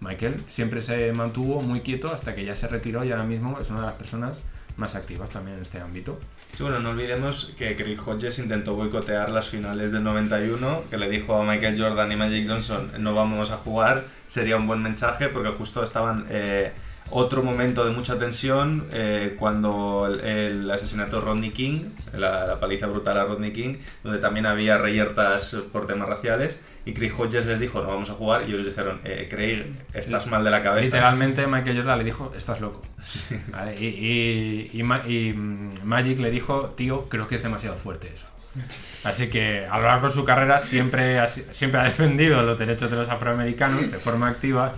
[0.00, 3.70] Michael siempre se mantuvo muy quieto hasta que ya se retiró y ahora mismo es
[3.70, 4.42] una de las personas
[4.76, 6.18] más activas también en este ámbito.
[6.52, 11.08] Sí, bueno, no olvidemos que Craig Hodges intentó boicotear las finales del 91, que le
[11.08, 15.28] dijo a Michael Jordan y Magic Johnson no vamos a jugar, sería un buen mensaje
[15.28, 16.26] porque justo estaban...
[16.28, 16.72] eh,
[17.10, 21.80] otro momento de mucha tensión eh, cuando el, el asesinato de Rodney King,
[22.12, 26.92] la, la paliza brutal a Rodney King, donde también había reyertas por temas raciales, y
[26.92, 30.42] Craig Hodges les dijo no vamos a jugar, y ellos dijeron eh, Craig, estás mal
[30.44, 30.84] de la cabeza.
[30.84, 32.82] Literalmente Michael Jordan le dijo, estás loco.
[33.48, 37.76] Vale, Y, y- y Ma- y, mm, Magic le dijo, tío, creo que es demasiado
[37.76, 38.26] fuerte eso.
[39.04, 42.58] Así que a lo largo de su carrera siempre ha, si- siempre ha defendido los
[42.58, 44.74] derechos de los afroamericanos de forma activa.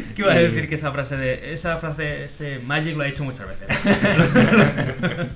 [0.00, 1.52] Es que iba a decir que esa frase de.
[1.52, 3.68] Esa frase, ese Magic lo ha dicho muchas veces.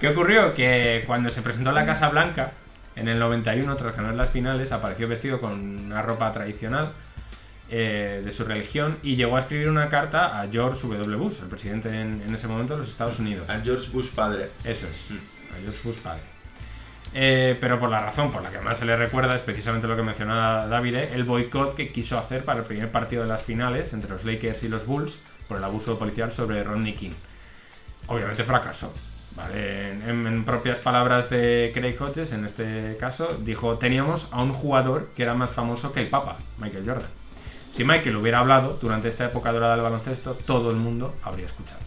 [0.00, 0.54] ¿Qué ocurrió?
[0.54, 2.52] Que cuando se presentó en la Casa Blanca,
[2.96, 5.52] en el 91, tras ganar las finales, apareció vestido con
[5.86, 6.92] una ropa tradicional
[7.70, 11.16] eh, de su religión y llegó a escribir una carta a George W.
[11.16, 13.48] Bush, el presidente en, en ese momento de los Estados Unidos.
[13.48, 14.50] A George Bush padre.
[14.64, 16.35] Eso es, a George Bush padre.
[17.18, 19.96] Eh, pero por la razón por la que más se le recuerda es precisamente lo
[19.96, 23.94] que mencionaba David, el boicot que quiso hacer para el primer partido de las finales
[23.94, 27.12] entre los Lakers y los Bulls por el abuso policial sobre Rodney King.
[28.08, 28.92] Obviamente fracasó.
[29.54, 35.08] En, en propias palabras de Craig Hodges, en este caso, dijo, teníamos a un jugador
[35.16, 37.08] que era más famoso que el Papa, Michael Jordan.
[37.72, 41.80] Si Michael hubiera hablado durante esta época dorada del baloncesto, todo el mundo habría escuchado.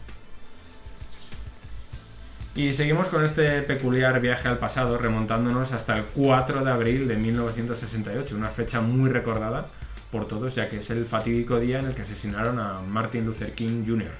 [2.59, 7.15] Y seguimos con este peculiar viaje al pasado, remontándonos hasta el 4 de abril de
[7.15, 9.65] 1968, una fecha muy recordada
[10.11, 13.53] por todos, ya que es el fatídico día en el que asesinaron a Martin Luther
[13.53, 14.11] King Jr.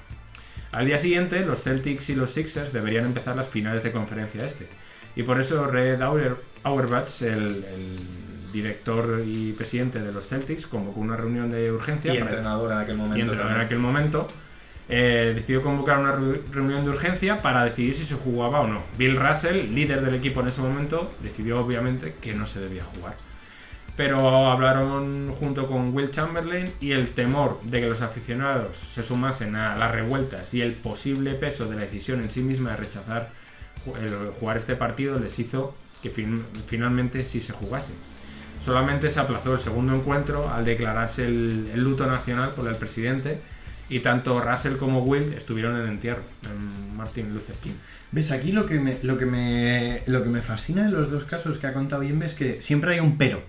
[0.72, 4.68] Al día siguiente, los Celtics y los Sixers deberían empezar las finales de conferencia este.
[5.16, 7.98] Y por eso Red Auer- Auerbach, el, el
[8.54, 12.78] director y presidente de los Celtics, convocó una reunión de urgencia Y para- entrenador en
[12.78, 13.18] aquel momento.
[13.18, 14.28] y entrenador en aquel momento,
[14.90, 18.82] eh, decidió convocar una reu- reunión de urgencia para decidir si se jugaba o no.
[18.98, 23.14] Bill Russell, líder del equipo en ese momento, decidió obviamente que no se debía jugar.
[23.96, 29.56] Pero hablaron junto con Will Chamberlain y el temor de que los aficionados se sumasen
[29.56, 33.28] a las revueltas y el posible peso de la decisión en sí misma de rechazar
[34.38, 37.92] jugar este partido les hizo que fin- finalmente sí se jugase.
[38.62, 43.40] Solamente se aplazó el segundo encuentro al declararse el luto nacional por el presidente
[43.90, 47.72] y tanto Russell como Will estuvieron en entierro en Martin Luther King.
[48.12, 48.30] ¿Ves?
[48.30, 51.58] Aquí lo que, me, lo, que me, lo que me fascina de los dos casos
[51.58, 53.42] que ha contado bien es que siempre hay un pero.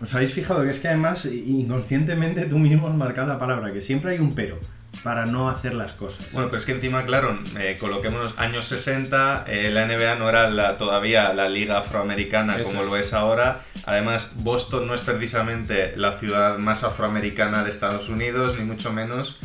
[0.00, 3.80] ¿Os habéis fijado que es que además inconscientemente tú mismo has marcado la palabra, que
[3.80, 4.58] siempre hay un pero
[5.02, 6.30] para no hacer las cosas?
[6.32, 10.50] Bueno, pero es que encima, claro, eh, coloquémonos años 60, eh, la NBA no era
[10.50, 12.86] la- todavía la liga afroamericana Eso como es.
[12.86, 13.62] lo es ahora.
[13.86, 19.38] Además, Boston no es precisamente la ciudad más afroamericana de Estados Unidos, ni mucho menos.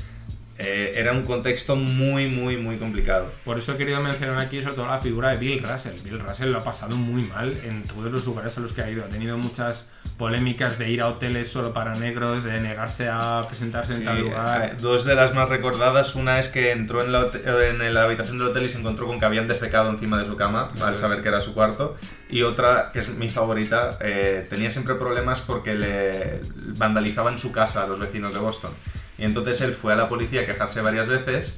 [0.62, 3.32] Eh, era un contexto muy, muy, muy complicado.
[3.46, 5.94] Por eso he querido mencionar aquí sobre todo la figura de Bill Russell.
[6.04, 8.90] Bill Russell lo ha pasado muy mal en todos los lugares a los que ha
[8.90, 9.06] ido.
[9.06, 13.94] Ha tenido muchas polémicas de ir a hoteles solo para negros, de negarse a presentarse
[13.94, 14.62] en Sí, tal lugar.
[14.72, 18.04] eh, dos de las más recordadas, una es que entró en la, hote- en la
[18.04, 20.86] habitación del hotel y se encontró con que habían defecado encima de su cama, Eso
[20.86, 21.00] al es.
[21.00, 21.96] saber que era su cuarto.
[22.30, 26.42] Y otra, que es mi favorita, eh, tenía siempre problemas porque le
[26.78, 28.72] vandalizaban su casa a los vecinos de Boston.
[29.20, 31.56] Y entonces él fue a la policía a quejarse varias veces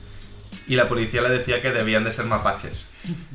[0.68, 2.90] y la policía le decía que debían de ser mapaches.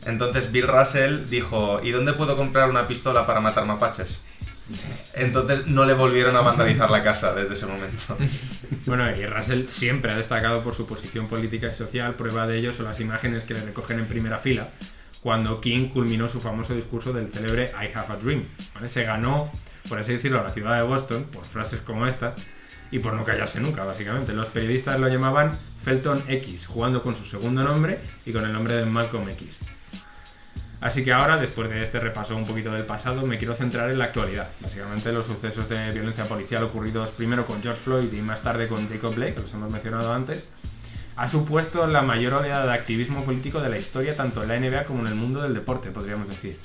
[0.04, 4.20] Entonces Bill Russell dijo, ¿y dónde puedo comprar una pistola para matar mapaches?
[5.14, 8.16] Entonces no le volvieron a vandalizar la casa desde ese momento.
[8.86, 12.14] Bueno, y Russell siempre ha destacado por su posición política y social.
[12.14, 14.70] Prueba de ello son las imágenes que le recogen en primera fila
[15.22, 18.44] cuando King culminó su famoso discurso del célebre I Have a Dream.
[18.74, 18.88] ¿vale?
[18.88, 19.50] Se ganó,
[19.88, 22.36] por así decirlo, la ciudad de Boston por frases como estas
[22.90, 24.32] y por no callarse nunca, básicamente.
[24.32, 25.50] Los periodistas lo llamaban
[25.82, 29.56] Felton X, jugando con su segundo nombre y con el nombre de Malcolm X.
[30.80, 33.98] Así que ahora, después de este repaso un poquito del pasado, me quiero centrar en
[33.98, 34.50] la actualidad.
[34.60, 38.88] Básicamente los sucesos de violencia policial ocurridos primero con George Floyd y más tarde con
[38.88, 40.50] Jacob Blake, que los hemos mencionado antes,
[41.16, 44.84] ha supuesto la mayor oleada de activismo político de la historia, tanto en la NBA
[44.84, 46.58] como en el mundo del deporte, podríamos decir.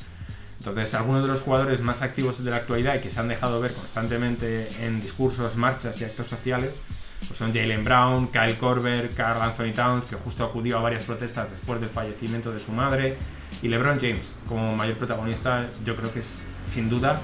[0.62, 3.60] Entonces, algunos de los jugadores más activos de la actualidad y que se han dejado
[3.60, 6.84] ver constantemente en discursos, marchas y actos sociales
[7.28, 11.50] pues son Jalen Brown, Kyle Korver, Carl Anthony Towns, que justo acudió a varias protestas
[11.50, 13.18] después del fallecimiento de su madre,
[13.62, 17.22] y LeBron James, como mayor protagonista, yo creo que es sin duda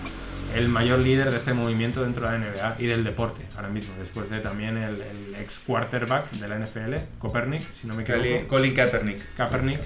[0.56, 3.96] el mayor líder de este movimiento dentro de la NBA y del deporte ahora mismo,
[4.00, 8.24] después de también el, el ex quarterback de la NFL, Copernic, si no me equivoco.
[8.24, 9.36] Colin, Colin Kaepernick.
[9.36, 9.82] Kaepernick.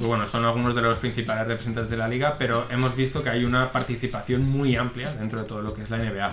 [0.00, 3.28] Pues bueno, son algunos de los principales representantes de la liga, pero hemos visto que
[3.28, 6.30] hay una participación muy amplia dentro de todo lo que es la NBA.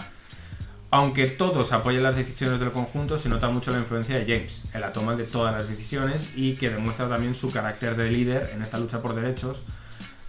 [0.89, 4.79] Aunque todos apoyan las decisiones del conjunto, se nota mucho la influencia de James en
[4.79, 8.61] la toma de todas las decisiones y que demuestra también su carácter de líder en
[8.61, 9.65] esta lucha por derechos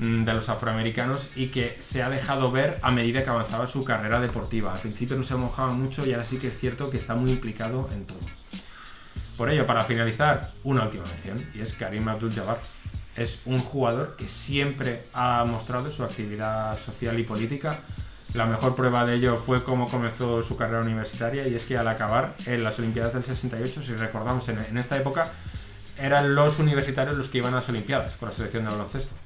[0.01, 3.85] mm, de los afroamericanos y que se ha dejado ver a medida que avanzaba su
[3.85, 4.73] carrera deportiva.
[4.73, 7.31] Al principio no se mojaba mucho y ahora sí que es cierto que está muy
[7.31, 8.19] implicado en todo.
[9.37, 12.59] Por ello, para finalizar, una última mención y es Karim Abdul-Jabbar.
[13.19, 17.81] Es un jugador que siempre ha mostrado su actividad social y política.
[18.35, 21.89] La mejor prueba de ello fue cómo comenzó su carrera universitaria y es que al
[21.89, 25.33] acabar en las Olimpiadas del 68, si recordamos en, esta época,
[25.99, 29.17] eran los universitarios los que iban a las Olimpiadas con la selección de baloncesto.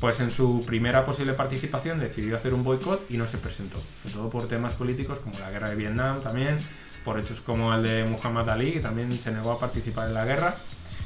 [0.00, 4.14] Pues en su primera posible participación decidió hacer un boicot y no se presentó, sobre
[4.14, 6.56] todo por temas políticos como la guerra de Vietnam también,
[7.04, 10.24] por hechos como el de Muhammad Ali, que también se negó a participar en la
[10.24, 10.56] guerra.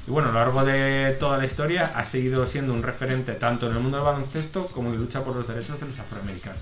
[0.06, 3.66] Y bueno, a lo largo de toda la historia ha seguido siendo un referente tanto
[3.66, 6.60] en el mundo del baloncesto como en la lucha por los derechos de los afroamericanos.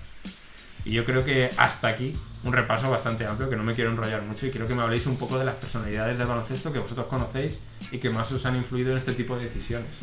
[0.84, 4.22] Y yo creo que hasta aquí un repaso bastante amplio, que no me quiero enrollar
[4.22, 7.06] mucho y quiero que me habléis un poco de las personalidades del baloncesto que vosotros
[7.06, 9.98] conocéis y que más os han influido en este tipo de decisiones.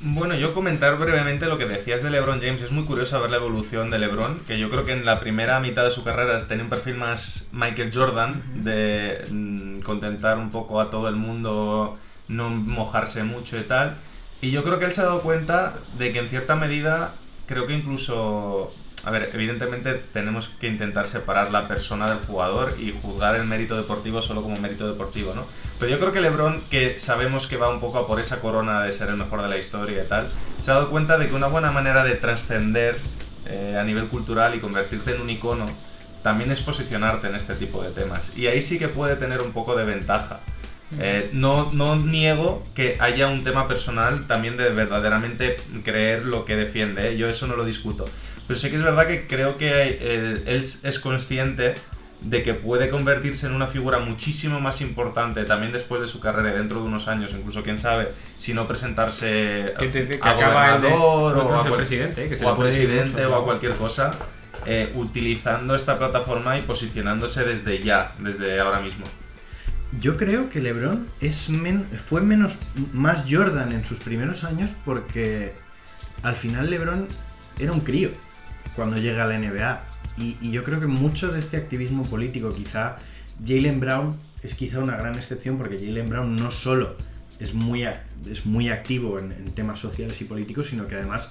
[0.00, 2.62] Bueno, yo comentar brevemente lo que decías de LeBron James.
[2.62, 5.58] Es muy curioso ver la evolución de LeBron, que yo creo que en la primera
[5.58, 10.80] mitad de su carrera tenía un perfil más Michael Jordan, de mm, contentar un poco
[10.80, 13.96] a todo el mundo, no mojarse mucho y tal.
[14.40, 17.14] Y yo creo que él se ha dado cuenta de que en cierta medida,
[17.46, 18.72] creo que incluso
[19.04, 23.76] a ver, evidentemente tenemos que intentar separar la persona del jugador y juzgar el mérito
[23.76, 25.46] deportivo solo como mérito deportivo, ¿no?
[25.78, 28.82] Pero yo creo que LeBron, que sabemos que va un poco a por esa corona
[28.82, 31.34] de ser el mejor de la historia y tal, se ha dado cuenta de que
[31.34, 32.98] una buena manera de trascender
[33.46, 35.66] eh, a nivel cultural y convertirte en un icono
[36.22, 38.36] también es posicionarte en este tipo de temas.
[38.36, 40.40] Y ahí sí que puede tener un poco de ventaja.
[40.98, 46.56] Eh, no, no niego que haya un tema personal también de verdaderamente creer lo que
[46.56, 47.16] defiende, ¿eh?
[47.18, 48.06] yo eso no lo discuto.
[48.46, 51.74] Pero sí que es verdad que creo que eh, él es consciente
[52.22, 56.52] de que puede convertirse en una figura muchísimo más importante también después de su carrera
[56.52, 60.42] dentro de unos años, incluso quién sabe, si no presentarse Que, te- que a de-
[60.90, 63.44] gobernador o, a presidente, que se o a puede ir presidente mucho, o a claro.
[63.44, 64.10] cualquier cosa,
[64.96, 69.04] utilizando esta plataforma y posicionándose desde ya, desde ahora mismo.
[70.00, 71.06] Yo creo que LeBron
[71.96, 72.58] fue menos
[72.92, 75.54] más Jordan en sus primeros años porque
[76.22, 77.08] al final LeBron
[77.58, 78.10] era un crío
[78.76, 79.84] cuando llega a la NBA.
[80.18, 82.96] Y, yo creo que mucho de este activismo político, quizá
[83.46, 86.96] Jalen Brown es quizá una gran excepción porque Jalen Brown no solo
[87.40, 91.30] es muy, es muy activo en, en temas sociales y políticos, sino que además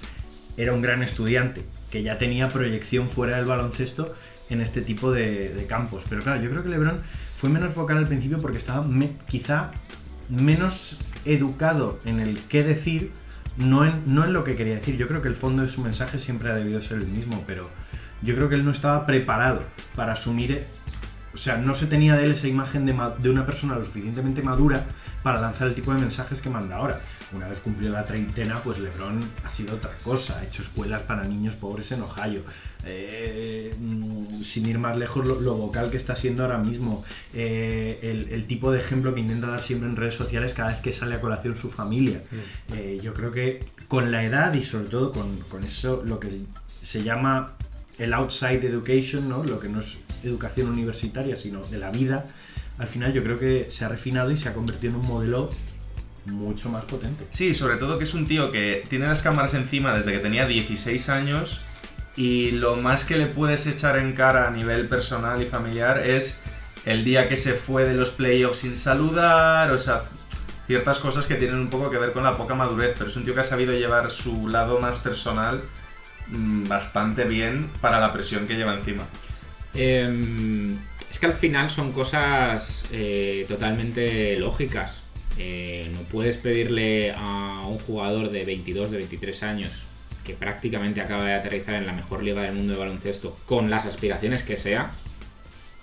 [0.56, 4.14] era un gran estudiante que ya tenía proyección fuera del baloncesto
[4.50, 6.04] en este tipo de, de campos.
[6.08, 7.00] Pero claro, yo creo que LeBron
[7.38, 8.84] fue menos vocal al principio porque estaba
[9.28, 9.70] quizá
[10.28, 13.12] menos educado en el qué decir,
[13.56, 14.96] no en, no lo que quería decir.
[14.96, 17.70] Yo creo que el fondo de su mensaje siempre ha debido ser el mismo, pero
[18.22, 19.62] yo creo que él no estaba preparado
[19.94, 20.66] para asumir...
[21.32, 24.42] O sea, no se tenía de él esa imagen de, de una persona lo suficientemente
[24.42, 24.84] madura
[25.22, 27.00] para lanzar el tipo de mensajes que manda ahora.
[27.32, 30.38] Una vez cumplió la treintena, pues LeBron ha sido otra cosa.
[30.38, 32.42] Ha hecho escuelas para niños pobres en Ohio.
[32.84, 37.04] Eh, mm, sin ir más lejos, lo, lo vocal que está siendo ahora mismo.
[37.34, 40.80] Eh, el, el tipo de ejemplo que intenta dar siempre en redes sociales cada vez
[40.80, 42.22] que sale a colación su familia.
[42.74, 46.30] Eh, yo creo que con la edad y sobre todo con, con eso, lo que
[46.80, 47.52] se llama
[47.98, 49.44] el outside education, ¿no?
[49.44, 52.24] lo que no es educación universitaria, sino de la vida,
[52.78, 55.50] al final yo creo que se ha refinado y se ha convertido en un modelo
[56.26, 57.26] mucho más potente.
[57.30, 60.46] Sí, sobre todo que es un tío que tiene las cámaras encima desde que tenía
[60.46, 61.60] 16 años
[62.16, 66.40] Y lo más que le puedes echar en cara a nivel personal y familiar es
[66.84, 70.02] el día que se fue de los playoffs sin saludar, o sea,
[70.66, 73.24] ciertas cosas que tienen un poco que ver con la poca madurez, pero es un
[73.24, 75.62] tío que ha sabido llevar su lado más personal
[76.28, 79.04] mm, bastante bien para la presión que lleva encima.
[79.74, 80.76] Eh,
[81.10, 85.02] es que al final son cosas eh, totalmente lógicas.
[85.38, 89.72] Eh, no puedes pedirle a un jugador de 22, de 23 años,
[90.24, 93.86] que prácticamente acaba de aterrizar en la mejor liga del mundo de baloncesto, con las
[93.86, 94.90] aspiraciones que sea,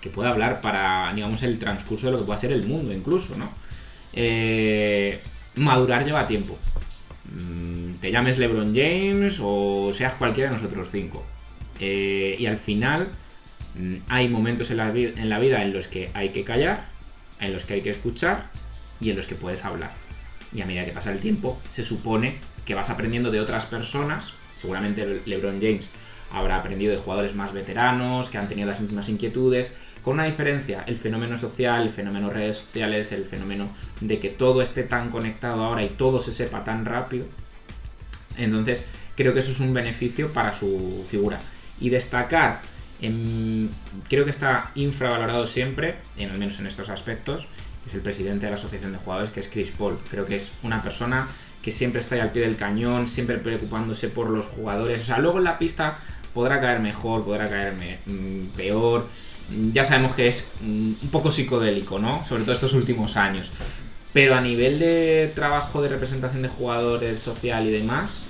[0.00, 3.36] que pueda hablar para, digamos, el transcurso de lo que pueda ser el mundo incluso,
[3.36, 3.50] ¿no?
[4.12, 5.20] Eh,
[5.56, 6.58] madurar lleva tiempo.
[7.34, 11.24] Mm, Te llames LeBron James o seas cualquiera de nosotros cinco.
[11.80, 13.08] Eh, y al final
[13.78, 16.86] mm, hay momentos en la, vi- en la vida en los que hay que callar,
[17.40, 18.50] en los que hay que escuchar
[19.00, 19.92] y en los que puedes hablar.
[20.52, 24.32] Y a medida que pasa el tiempo, se supone que vas aprendiendo de otras personas.
[24.56, 25.88] Seguramente LeBron James
[26.30, 30.84] habrá aprendido de jugadores más veteranos, que han tenido las mismas inquietudes, con una diferencia,
[30.86, 33.68] el fenómeno social, el fenómeno redes sociales, el fenómeno
[34.00, 37.26] de que todo esté tan conectado ahora y todo se sepa tan rápido.
[38.36, 41.40] Entonces, creo que eso es un beneficio para su figura.
[41.80, 42.60] Y destacar,
[43.00, 43.68] em,
[44.08, 47.48] creo que está infravalorado siempre, en, al menos en estos aspectos,
[47.86, 49.98] es el presidente de la Asociación de Jugadores, que es Chris Paul.
[50.10, 51.28] Creo que es una persona
[51.62, 55.02] que siempre está ahí al pie del cañón, siempre preocupándose por los jugadores.
[55.02, 55.98] O sea, luego en la pista
[56.34, 57.74] podrá caer mejor, podrá caer
[58.06, 59.06] mm, peor.
[59.50, 62.24] Mm, Ya sabemos que es mm, un poco psicodélico, ¿no?
[62.26, 63.52] Sobre todo estos últimos años.
[64.12, 68.22] Pero a nivel de trabajo de representación de jugadores, social y demás,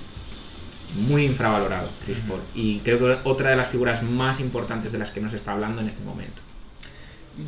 [0.95, 2.41] muy infravalorado Chris Paul.
[2.55, 5.81] Y creo que otra de las figuras más importantes de las que nos está hablando
[5.81, 6.41] en este momento.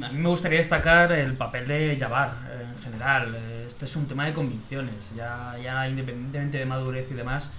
[0.03, 3.35] A mí me gustaría destacar el papel de Jabbar eh, en general.
[3.67, 4.93] Este es un tema de convicciones.
[5.15, 7.51] Ya, ya independientemente de madurez y demás,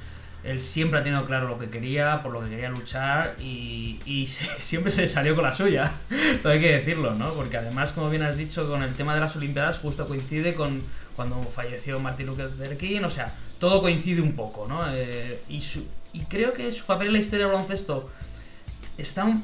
[0.45, 4.27] él siempre ha tenido claro lo que quería, por lo que quería luchar y, y
[4.29, 5.93] siempre se salió con la suya.
[6.43, 7.33] Todo hay que decirlo, ¿no?
[7.33, 10.83] Porque además, como bien has dicho, con el tema de las Olimpiadas justo coincide con
[11.17, 13.03] cuando falleció Martin Luther King.
[13.05, 14.85] O sea, todo coincide un poco, ¿no?
[14.91, 18.09] Eh, y, su- y creo que su papel en la historia del baloncesto
[19.01, 19.43] está un,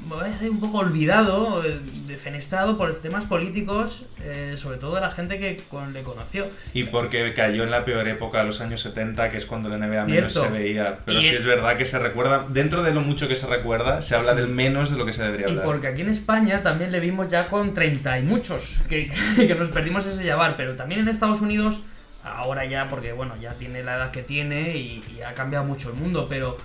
[0.50, 5.56] un poco olvidado, eh, defenestrado por temas políticos, eh, sobre todo de la gente que
[5.70, 6.46] con- le conoció.
[6.74, 10.04] Y porque cayó en la peor época, los años 70, que es cuando la NBA
[10.06, 10.98] menos se veía.
[11.04, 14.02] Pero Y sí es verdad que se recuerda, dentro de lo mucho que se recuerda,
[14.02, 14.36] se habla Sí.
[14.38, 15.64] del menos de lo que se debería Y hablar.
[15.64, 19.68] porque aquí en España también le vimos ya con 30 y muchos, que, que nos
[19.70, 21.82] perdimos ese Jabbar, pero también en Estados Unidos,
[22.24, 25.88] ahora ya, porque bueno, ya tiene la edad que tiene y, y ha cambiado mucho
[25.90, 26.56] el mundo, pero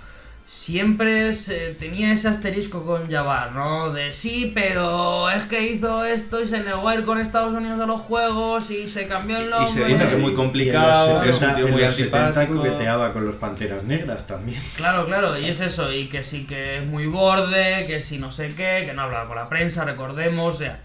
[0.56, 3.90] siempre se- tenía ese asterisco con Jabbar, ¿no?
[3.90, 7.80] De sí, pero es que hizo esto y se negó a ir con Estados Unidos
[7.80, 9.66] a los juegos y se cambió el Y nombre.
[9.72, 12.56] se dice que muy complicado, Y en es un tío muy los 70 antipático.
[12.58, 14.60] coqueteaba con los Panteras Negras también.
[14.76, 18.30] Claro, claro, y es eso, y que sí que es muy borde, que sí no
[18.30, 20.80] sé qué, que no hablaba con la prensa, recordemos, o sea.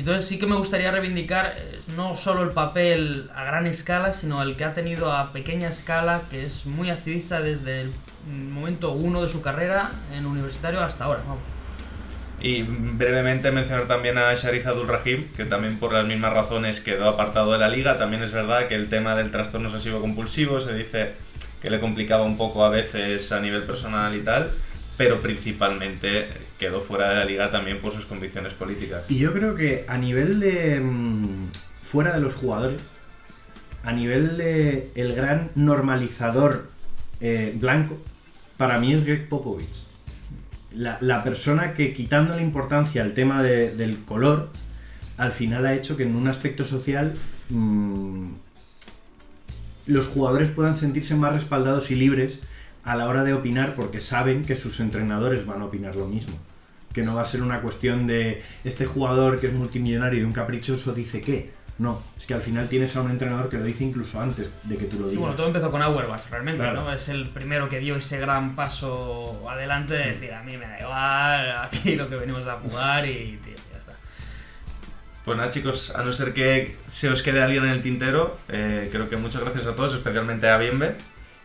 [0.00, 4.42] Entonces sí que me gustaría reivindicar eh, no solo el papel a gran escala, sino
[4.42, 7.92] el que ha tenido a pequeña escala, que es muy activista desde el
[8.26, 11.22] momento uno de su carrera en universitario hasta ahora.
[12.42, 17.08] Y brevemente mencionar también a Sharif Abdul Rahim, que también por las mismas razones quedó
[17.08, 17.98] apartado de la liga.
[17.98, 21.14] También es verdad que el tema del trastorno obsesivo compulsivo se dice
[21.62, 24.50] que le complicaba un poco a veces a nivel personal y tal,
[24.98, 29.02] pero principalmente quedó fuera de la liga también por sus convicciones políticas.
[29.10, 30.80] Y yo creo que a nivel de.
[30.80, 31.48] mm,
[31.82, 32.82] fuera de los jugadores,
[33.84, 36.68] a nivel de el gran normalizador
[37.20, 37.96] eh, blanco,
[38.56, 39.84] para mí es Greg Popovich.
[40.72, 44.50] La, la persona que quitando la importancia al tema de- del color,
[45.16, 47.14] al final ha hecho que en un aspecto social
[47.48, 48.26] mm,
[49.86, 52.40] los jugadores puedan sentirse más respaldados y libres
[52.86, 56.38] a la hora de opinar porque saben que sus entrenadores van a opinar lo mismo.
[56.94, 60.32] Que no va a ser una cuestión de este jugador que es multimillonario y un
[60.32, 61.54] caprichoso dice que.
[61.78, 64.78] No, es que al final tienes a un entrenador que lo dice incluso antes de
[64.78, 65.20] que tú lo Sí, digas.
[65.20, 66.84] bueno, todo empezó con Auerbach, realmente, Claro.
[66.84, 66.90] ¿no?
[66.90, 70.80] Es el primero que dio ese gran paso adelante de decir, a mí me da
[70.80, 73.92] igual, aquí lo que venimos a jugar y, tío, ya está.
[75.26, 78.88] Pues nada chicos, a no ser que se os quede alguien en el tintero, eh,
[78.90, 80.94] creo que muchas gracias a todos, especialmente a Bienve.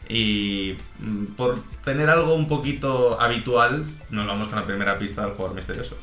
[0.09, 5.31] Y mm, por tener algo un poquito habitual, nos vamos con la primera pista del
[5.31, 5.97] jugador misterioso.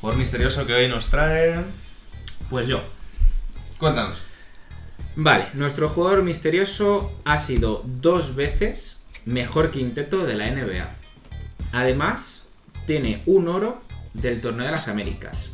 [0.00, 1.62] Jugador misterioso que hoy nos trae...
[2.48, 2.82] Pues yo.
[3.78, 4.18] Cuéntanos.
[5.16, 10.88] Vale, nuestro jugador misterioso ha sido dos veces mejor quinteto de la NBA.
[11.72, 12.46] Además,
[12.86, 13.82] tiene un oro
[14.14, 15.50] del Torneo de las Américas.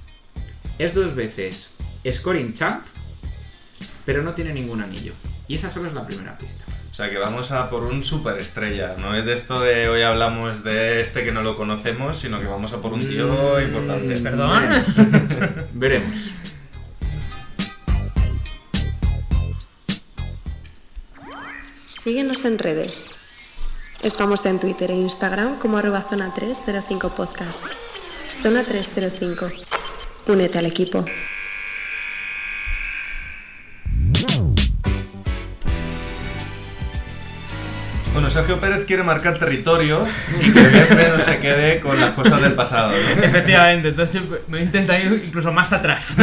[0.79, 1.71] Es dos veces
[2.11, 2.85] scoring champ
[4.05, 5.13] pero no tiene ningún anillo.
[5.49, 6.65] Y esa solo es la primera pista.
[6.91, 8.97] O sea que vamos a por un superestrella.
[8.97, 12.47] No es de esto de hoy hablamos de este que no lo conocemos, sino que
[12.47, 13.27] vamos a por un tío
[13.59, 14.17] Mm, importante.
[14.21, 14.85] Perdón.
[15.75, 16.31] Veremos.
[21.89, 23.07] Síguenos en redes.
[24.03, 27.63] Estamos en Twitter e Instagram como arroba zona 305 podcast.
[28.43, 29.49] Zona 305.
[30.27, 31.05] Únete al equipo.
[38.13, 40.05] Bueno, Sergio Pérez quiere marcar territorio
[40.41, 42.91] y que Pepe no se quede con las cosas del pasado.
[42.91, 43.23] ¿no?
[43.23, 46.17] Efectivamente, entonces me intenta ir incluso más atrás.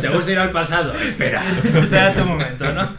[0.00, 0.92] ¿Te gusta ir al pasado?
[0.92, 1.42] Espera.
[1.64, 2.90] Espérate un momento, ¿no?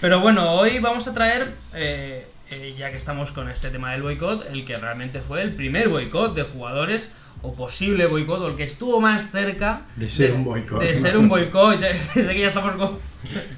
[0.00, 4.02] Pero bueno, hoy vamos a traer, eh, eh, ya que estamos con este tema del
[4.02, 7.10] boicot, el que realmente fue el primer boicot de jugadores
[7.44, 10.80] o posible boicot, o el que estuvo más cerca De ser un boicot.
[10.80, 12.98] De ser un boicot, ya sé que ya estamos con...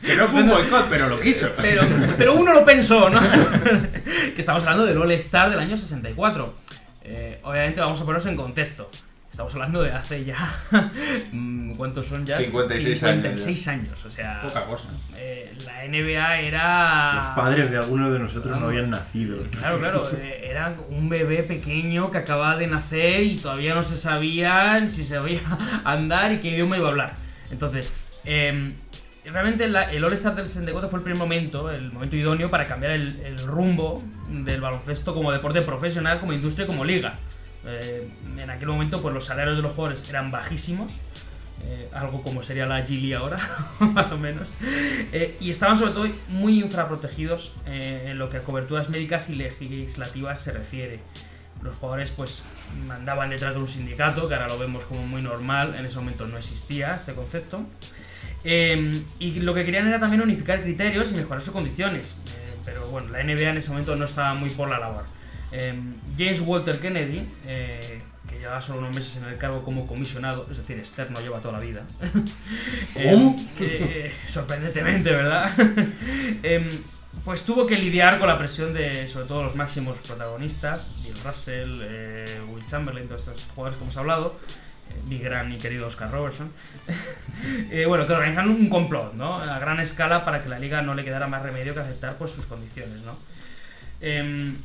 [0.03, 1.49] Que no fue un boicot, pero lo quiso.
[1.57, 1.83] Pero,
[2.19, 3.21] pero uno lo pensó, ¿no?
[4.35, 6.55] que estamos hablando del All Star del año 64.
[7.05, 8.91] Eh, obviamente vamos a ponernos en contexto.
[9.37, 10.55] Estamos hablando de hace ya.
[11.31, 12.41] mm, ¿Cuántos son ya?
[12.41, 14.41] 56 años, 56 años, o sea.
[14.41, 14.89] Poca cosa.
[15.15, 17.13] eh, la NBA era.
[17.17, 19.37] Los padres de algunos de nosotros no habían nacido.
[19.51, 23.99] Claro, claro, eh, era un bebé pequeño que acababa de nacer y todavía no se
[23.99, 25.43] sabía si sabía
[25.85, 27.17] andar y qué idioma iba a hablar.
[27.51, 27.93] Entonces,
[28.25, 28.73] eh,
[29.27, 32.93] realmente la- el All-Star del 64 fue el primer momento, el momento idóneo para cambiar
[32.95, 37.19] el, el rumbo del baloncesto como deporte profesional, como industria y como liga.
[37.67, 38.09] Eh,
[38.39, 40.93] en aquel momento, pues los salarios de los jugadores eran bajísimos.
[41.65, 43.39] eh, algo como sería la Gili ahora,
[43.81, 44.47] más o menos.
[45.13, 50.41] Eh, y estaban sobre todo muy infraprotegidos en lo que a coberturas médicas y legislativas
[50.41, 51.01] se refiere.
[51.63, 52.43] Los jugadores pues
[52.91, 56.29] andaban detrás de un sindicato, que ahora lo vemos como muy normal, en ese momento
[56.29, 57.65] no existía este concepto.
[58.45, 62.15] Y lo que querían era también unificar criterios y mejorar sus condiciones.
[62.65, 65.05] Pero bueno, la NBA en ese momento no estaba muy por la labor.
[65.53, 65.75] Eh,
[66.19, 70.59] James Walter Kennedy, eh, que lleva solo unos meses en el cargo como comisionado, es
[70.59, 71.85] decir, externo lleva toda la vida.
[72.97, 73.37] Eh, ¿Cómo?
[73.61, 75.51] eh, sorprendentemente, ¿verdad?
[76.43, 76.71] Em,
[77.25, 81.81] pues tuvo que lidiar con la presión de, sobre todo, los máximos protagonistas, Bill Russell,
[81.83, 84.39] eh, Will Chamberlain, todos estos jugadores que hemos hablado,
[84.91, 86.51] eh, mi gran y querido Oscar Robertson,
[87.71, 89.37] Eh, bueno, que organizaron un complot, ¿no?
[89.39, 92.31] A gran escala para que la liga no le quedara más remedio que aceptar pues,
[92.31, 93.19] sus condiciones, ¿no?
[94.01, 94.57] Em,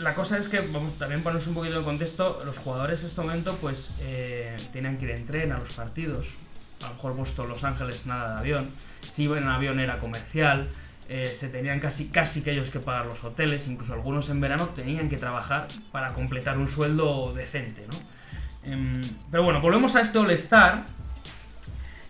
[0.00, 3.20] la cosa es que, vamos, también ponernos un poquito en contexto, los jugadores en este
[3.20, 6.38] momento pues eh, tenían que ir en tren a los partidos,
[6.82, 8.70] a lo mejor Boston, Los Ángeles, nada de avión,
[9.02, 10.68] si iban en avión era comercial,
[11.08, 14.70] eh, se tenían casi, casi que ellos que pagar los hoteles, incluso algunos en verano
[14.70, 18.70] tenían que trabajar para completar un sueldo decente, ¿no?
[18.72, 20.84] Em, pero bueno, volvemos a este All-Star,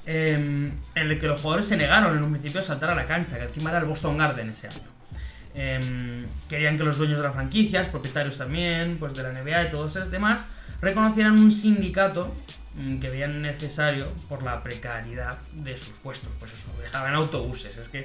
[0.07, 3.05] em, en el que los jugadores se negaron en un principio a saltar a la
[3.05, 5.00] cancha, que encima era el Boston Garden ese año.
[5.55, 9.71] Em, querían que los dueños de las franquicias, propietarios también, pues de la NBA y
[9.71, 10.49] todos esos demás,
[10.81, 12.35] reconocieran un sindicato
[12.77, 16.31] mm, que veían necesario por la precariedad de sus puestos.
[16.39, 17.77] Pues eso, dejaban autobuses.
[17.77, 18.03] Es que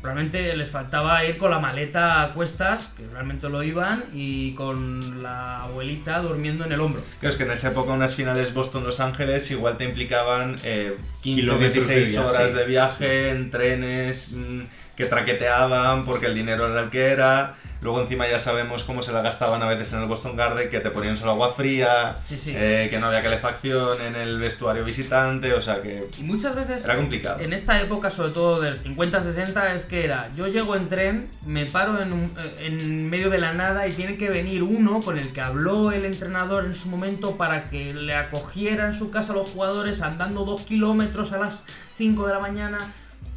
[0.00, 5.22] probablemente les faltaba ir con la maleta a cuestas, que realmente lo iban, y con
[5.22, 7.02] la abuelita durmiendo en el hombro.
[7.20, 11.40] Claro, es que en esa época unas finales Boston-Los Ángeles igual te implicaban eh, 15
[11.40, 12.28] Kilómetros de 16 viaje.
[12.28, 14.60] horas de viaje en trenes mm,
[14.96, 17.54] que traqueteaban porque el dinero era el que era.
[17.82, 20.78] Luego encima ya sabemos cómo se la gastaban a veces en el Boston Garden, que
[20.78, 22.52] te ponían solo agua fría, Sí, sí.
[22.54, 26.08] eh, que no había calefacción en el vestuario visitante, o sea que...
[26.16, 27.40] Y muchas veces Era complicado.
[27.40, 31.28] en esta época, sobre todo de los 50-60, es que era, yo llego en tren,
[31.44, 35.00] me paro en, un- eh, en medio de la nada y tiene que venir uno
[35.00, 39.10] con el que habló el entrenador en su momento para que le acogiera en su
[39.10, 41.64] casa a los jugadores andando dos kilómetros a las
[41.96, 42.78] 5 de la mañana.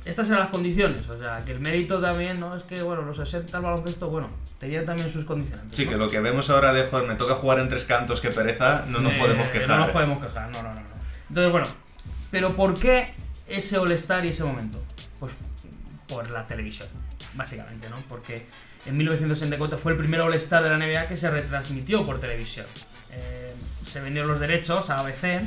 [0.05, 2.55] Estas eran las condiciones, o sea, que el mérito también, ¿no?
[2.55, 4.29] Es que, bueno, los 60 al baloncesto, bueno,
[4.59, 5.65] tenían también sus condiciones.
[5.71, 8.29] Sí, que lo que vemos ahora de, joder, me toca jugar en tres cantos, que
[8.29, 9.69] pereza, no nos Eh, podemos quejar.
[9.69, 10.81] No nos podemos quejar, no, no, no.
[10.81, 10.87] no.
[11.29, 11.67] Entonces, bueno,
[12.29, 13.13] pero ¿por qué
[13.47, 14.83] ese All-Star y ese momento?
[15.19, 15.35] Pues
[16.07, 16.87] por la televisión,
[17.33, 17.97] básicamente, ¿no?
[18.07, 18.45] Porque
[18.85, 22.67] en 1964 fue el primer All-Star de la NBA que se retransmitió por televisión.
[23.11, 23.53] Eh,
[23.83, 25.41] se vendieron los derechos a ABC,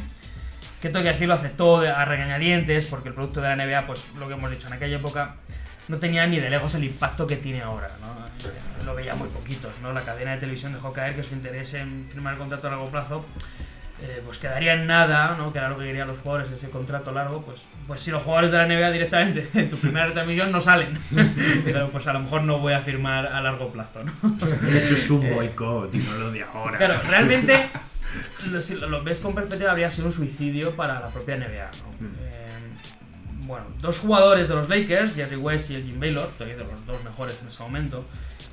[0.81, 4.29] que tengo que decirlo, aceptó a regañadientes, porque el producto de la NBA, pues lo
[4.29, 5.37] que hemos dicho, en aquella época
[5.89, 8.27] no tenía ni de lejos el impacto que tiene ahora, ¿no?
[8.49, 8.53] Eh,
[8.85, 9.93] Lo veía muy poquitos, ¿no?
[9.93, 12.89] La cadena de televisión dejó caer que su interés en firmar el contrato a largo
[12.89, 13.25] plazo
[14.01, 15.53] eh, pues quedaría en nada, ¿no?
[15.53, 18.53] Que era lo que querían los jugadores, ese contrato largo, pues, pues si los jugadores
[18.53, 20.97] de la NBA directamente en tu primera retransmisión no salen,
[21.65, 24.13] pero pues a lo mejor no voy a firmar a largo plazo, ¿no?
[24.69, 26.79] Eso es un boicot y no lo de ahora.
[26.79, 27.69] Claro, realmente,
[28.47, 31.71] lo- si lo ves con perspectiva, habría sido un suicidio para la propia NBA,
[32.01, 32.09] ¿no?
[32.31, 32.43] Eh,
[33.47, 37.03] bueno, dos jugadores de los Lakers, Jerry West y el Jim Baylor, de los dos
[37.03, 38.05] mejores en ese momento,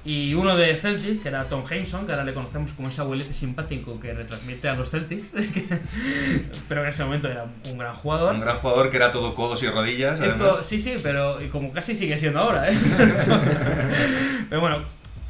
[0.06, 3.34] y uno de Celtic, que era Tom Hameson, que ahora le conocemos como ese abuelete
[3.34, 5.28] simpático que retransmite a los Celtics,
[6.70, 8.34] pero en ese momento era un gran jugador.
[8.36, 10.20] Un gran jugador que era todo codos y rodillas.
[10.20, 10.66] Esto- Además.
[10.68, 12.76] sí, sí, pero y como casi sigue siendo ahora, ¿eh?
[14.50, 14.86] pero bueno,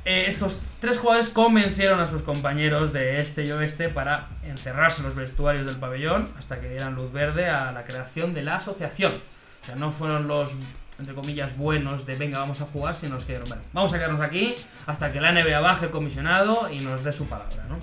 [0.06, 5.08] eh, estos tres jugadores convencieron a sus compañeros de este y oeste para encerrarse en
[5.08, 9.16] los vestuarios del pabellón hasta que dieran luz verde a la creación de la asociación.
[9.64, 10.56] O sea, no fueron los,
[11.00, 14.22] entre comillas, buenos de venga, vamos a jugar, sino que dijeron, bueno, vamos a quedarnos
[14.22, 17.80] aquí hasta que la NBA baje el comisionado y nos dé su palabra, ¿no?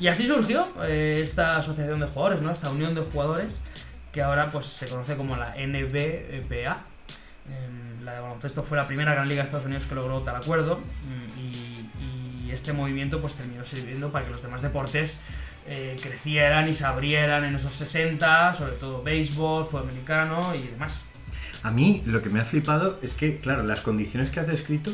[0.00, 2.50] Y así surgió eh, esta asociación de jugadores, ¿no?
[2.50, 3.62] Esta unión de jugadores
[4.12, 6.82] que ahora pues se conoce como la NBPA.
[7.48, 7.75] Em,
[8.06, 10.78] la de baloncesto fue la primera gran liga de Estados Unidos que logró tal acuerdo
[10.78, 15.20] mm, y, y este movimiento pues terminó sirviendo para que los demás deportes
[15.66, 21.08] eh, crecieran y se abrieran en esos 60, sobre todo béisbol, fútbol americano y demás.
[21.64, 24.92] A mí lo que me ha flipado es que, claro, las condiciones que has descrito,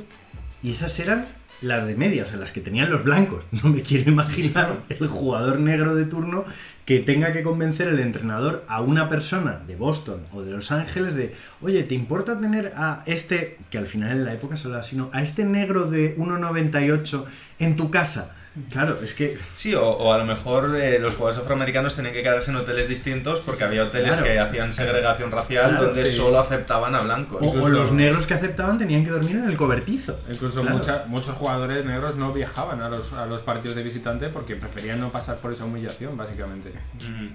[0.62, 1.26] y esas eran
[1.60, 3.44] las de media, o sea, las que tenían los blancos.
[3.62, 6.44] No me quiero imaginar el jugador negro de turno
[6.85, 11.14] que tenga que convencer el entrenador a una persona de Boston o de Los Ángeles
[11.14, 14.80] de, oye, ¿te importa tener a este, que al final en la época se hablaba
[14.80, 17.24] así, no, a este negro de 1,98
[17.61, 18.35] en tu casa?
[18.70, 22.22] Claro, es que Sí, o, o a lo mejor eh, los jugadores afroamericanos tenían que
[22.22, 24.24] quedarse en hoteles distintos porque había hoteles Claro.
[24.24, 26.16] que hacían segregación racial Claro, donde sí.
[26.16, 27.40] solo aceptaban a blancos.
[27.42, 30.20] o, los negros que aceptaban tenían que dormir en el cobertizo.
[30.30, 30.76] Incluso Claro.
[30.76, 35.00] mucha- muchos jugadores negros no viajaban a los, a los partidos de visitante porque preferían
[35.00, 36.70] no pasar por esa humillación, básicamente.
[37.09, 37.28] Mm.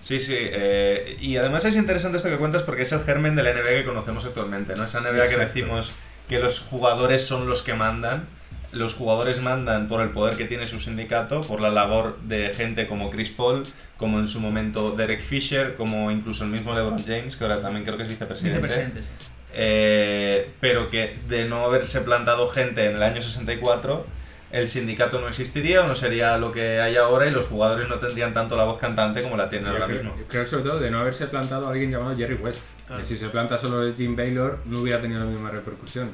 [0.00, 0.36] Sí, sí.
[0.38, 3.68] eh, y además es interesante esto que cuentas porque es el germen de la NBA
[3.80, 4.84] que conocemos actualmente, ¿no?
[4.84, 5.92] Esa NBA que decimos
[6.28, 8.26] que los jugadores son los que mandan.
[8.72, 12.86] Los jugadores mandan por el poder que tiene su sindicato, por la labor de gente
[12.86, 13.64] como Chris Paul,
[13.96, 17.84] como en su momento Derek Fisher, como incluso el mismo LeBron James, que ahora también
[17.84, 18.60] creo que es vicepresidente.
[18.60, 19.10] Vicepresidente, sí.
[19.54, 24.06] Eh, pero que de no haberse plantado gente en el año 64,
[24.52, 27.98] el sindicato no existiría o no sería lo que hay ahora y los jugadores no
[27.98, 30.14] tendrían tanto la voz cantante como la tienen Yo ahora creo, mismo.
[30.28, 32.62] creo sobre todo de no haberse plantado alguien llamado Jerry West.
[32.86, 33.00] Claro.
[33.00, 36.10] Que si se planta solo el Jim Baylor no hubiera tenido la misma repercusión,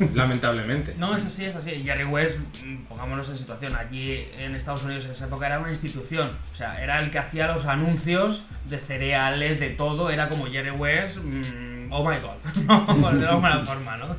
[0.00, 0.94] eh, lamentablemente.
[0.98, 1.70] No, es así, es así.
[1.84, 5.70] Jerry West, mm, pongámonos en situación, allí en Estados Unidos en esa época era una
[5.70, 6.36] institución.
[6.52, 10.10] O sea, era el que hacía los anuncios de cereales, de todo.
[10.10, 13.12] Era como Jerry West, mm, oh my god.
[13.16, 14.16] De alguna forma, ¿no?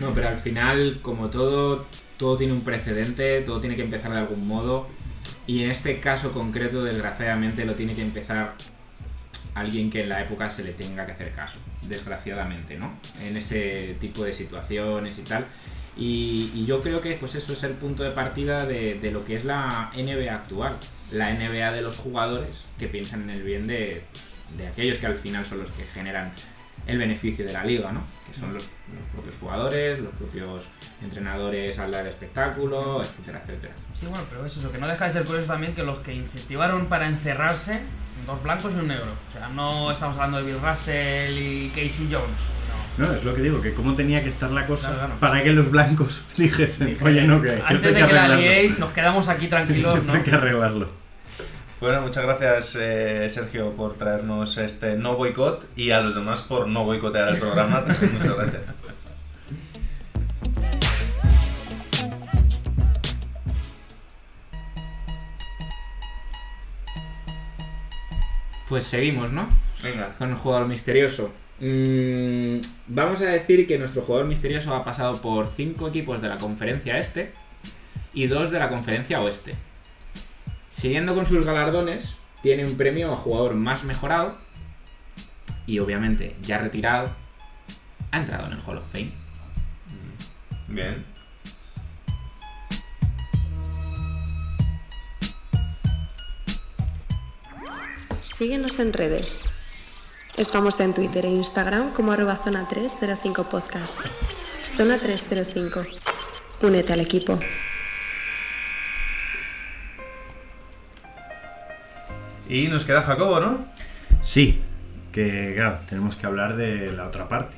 [0.00, 1.84] No, pero al final, como todo,
[2.20, 4.86] todo tiene un precedente, todo tiene que empezar de algún modo.
[5.46, 8.56] Y en este caso concreto, desgraciadamente, lo tiene que empezar
[9.54, 11.58] alguien que en la época se le tenga que hacer caso.
[11.80, 12.92] Desgraciadamente, ¿no?
[13.22, 15.46] En ese tipo de situaciones y tal.
[15.96, 19.46] Y, yo creo que pues eso es el punto de partida de, lo que es
[19.46, 20.76] la NBA actual.
[21.10, 25.06] La NBA de los jugadores que piensan en el bien de, pues, de aquellos que
[25.06, 26.32] al final son los que generan
[26.86, 28.02] el beneficio de la liga, ¿no?
[28.26, 30.68] Que son los, los propios jugadores, los propios
[31.02, 33.74] entrenadores al dar espectáculo, etcétera, etcétera.
[33.92, 36.14] Sí, bueno, pero es eso, que no deja de ser curioso también que los que
[36.14, 37.80] incentivaron para encerrarse,
[38.26, 39.12] dos blancos y un negro.
[39.12, 42.40] O sea, no estamos hablando de Bill Russell y Casey Jones.
[42.98, 43.06] No.
[43.06, 45.20] No, es lo que digo, que cómo tenía que estar la cosa Claro, claro.
[45.20, 48.78] para que los blancos dijesen, oye, no, que, que Antes de que que la liéis,
[48.78, 50.12] nos quedamos aquí tranquilos, ¿no?
[50.12, 50.99] hay que arreglarlo.
[51.80, 56.68] Bueno, muchas gracias eh, Sergio por traernos este no boicot y a los demás por
[56.68, 57.80] no boicotear el programa.
[57.86, 58.62] muchas gracias.
[68.68, 69.48] Pues seguimos, ¿no?
[69.82, 70.12] Venga.
[70.18, 71.32] Con un jugador misterioso.
[71.60, 72.58] Mm,
[72.88, 76.98] vamos a decir que nuestro jugador misterioso ha pasado por cinco equipos de la conferencia
[76.98, 77.32] este
[78.12, 79.54] y dos de la conferencia oeste.
[80.80, 84.38] Siguiendo con sus galardones, tiene un premio a jugador más mejorado
[85.66, 87.12] y obviamente ya retirado,
[88.10, 89.12] ha entrado en el Hall of Fame.
[90.68, 91.04] Bien.
[98.22, 99.42] Síguenos en redes.
[100.38, 103.98] Estamos en Twitter e Instagram como arroba zona 305 podcast.
[104.78, 105.82] Zona 305.
[106.62, 107.38] Únete al equipo.
[112.50, 113.64] Y nos queda Jacobo, ¿no?
[114.20, 114.60] Sí,
[115.12, 117.56] que claro, tenemos que hablar de la otra parte.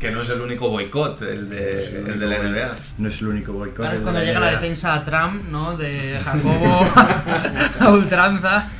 [0.00, 2.76] Que no es el único boicot, el de, el el de la NBA.
[2.98, 3.88] No es el único boicot.
[3.88, 5.76] De cuando la llega la defensa a Trump, ¿no?
[5.76, 6.80] De Jacobo
[7.80, 8.70] a ultranza.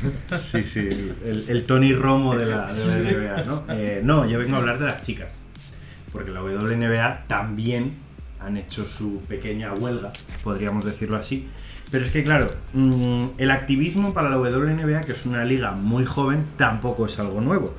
[0.42, 0.88] Sí, sí,
[1.24, 3.64] el, el Tony Romo de la, de la NBA, ¿no?
[3.68, 5.38] Eh, no, yo vengo a hablar de las chicas.
[6.10, 7.96] Porque la WNBA también
[8.40, 10.10] han hecho su pequeña huelga,
[10.42, 11.48] podríamos decirlo así.
[11.90, 16.04] Pero es que, claro, mm, el activismo para la WNBA, que es una liga muy
[16.04, 17.74] joven, tampoco es algo nuevo.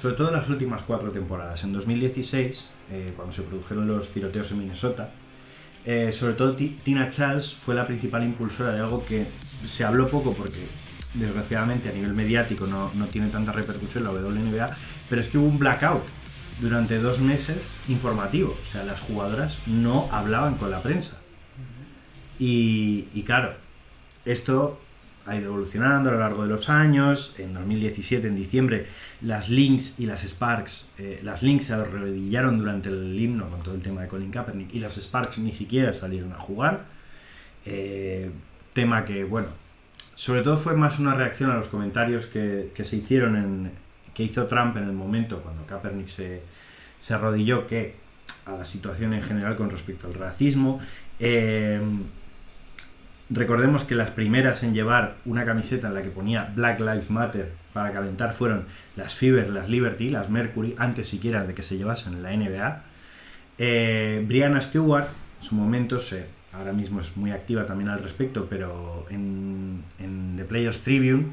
[0.00, 1.62] sobre todo en las últimas cuatro temporadas.
[1.62, 5.10] En 2016, eh, cuando se produjeron los tiroteos en Minnesota,
[5.84, 9.26] eh, sobre todo Ti- Tina Charles fue la principal impulsora de algo que
[9.62, 10.66] se habló poco porque
[11.12, 14.70] desgraciadamente a nivel mediático no, no tiene tanta repercusión la WNBA,
[15.10, 16.02] pero es que hubo un blackout
[16.62, 17.58] durante dos meses
[17.88, 21.20] informativo, o sea, las jugadoras no hablaban con la prensa.
[22.40, 23.54] Y, y claro,
[24.24, 24.80] esto
[25.26, 27.34] ha ido evolucionando a lo largo de los años.
[27.38, 28.86] En 2017, en diciembre,
[29.20, 33.74] las Lynx y las Sparks, eh, las Lynx se arrodillaron durante el himno con todo
[33.74, 36.84] el tema de Colin Kaepernick y las Sparks ni siquiera salieron a jugar.
[37.64, 38.30] Eh,
[38.72, 39.48] tema que, bueno,
[40.14, 43.70] sobre todo fue más una reacción a los comentarios que, se hicieron en,
[44.14, 46.42] que hizo Trump en el momento cuando Kaepernick se,
[46.98, 47.94] se arrodilló que
[48.46, 50.80] a la situación en general con respecto al racismo.
[51.18, 51.80] Eh,
[53.30, 57.52] recordemos que las primeras en llevar una camiseta en la que ponía Black Lives Matter
[57.72, 58.64] para calentar fueron
[58.96, 62.82] las Fever, las Liberty, las Mercury, antes siquiera de que se llevasen en la NBA.
[63.58, 65.06] Eh, Brianna Stewart,
[65.40, 65.98] en su momento,
[66.52, 71.26] ahora mismo es muy activa también al respecto, pero en, en The Players Tribune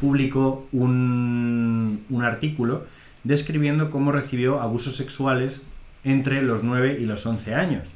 [0.00, 2.86] publicó un, un artículo
[3.22, 5.62] describiendo cómo recibió abusos sexuales
[6.02, 7.92] entre los 9 y los 11 años.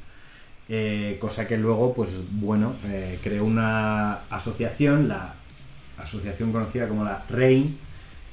[0.71, 5.33] Eh, cosa que luego, pues bueno, eh, creó una asociación, la
[5.97, 7.75] asociación conocida como la REIN,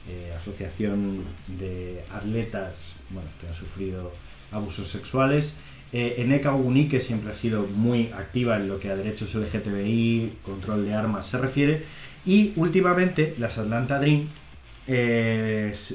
[0.09, 4.13] eh, Asociación de Atletas bueno, que han sufrido
[4.53, 5.57] abusos sexuales.
[5.93, 10.41] Eh, Eneka Oguni, que siempre ha sido muy activa en lo que a derechos LGTBI,
[10.45, 11.85] control de armas se refiere.
[12.27, 14.29] Y últimamente las Atlanta Dream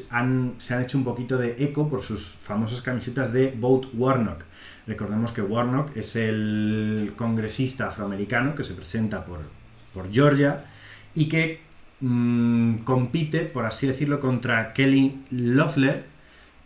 [0.10, 4.44] han, se han hecho un poquito de eco por sus famosas camisetas de Vote Warnock.
[4.88, 9.40] Recordemos que Warnock es el congresista afroamericano que se presenta por,
[9.94, 10.66] por Georgia
[11.14, 11.62] y que
[12.00, 16.06] mm, compite, por así decirlo, contra Kelly Loeffler,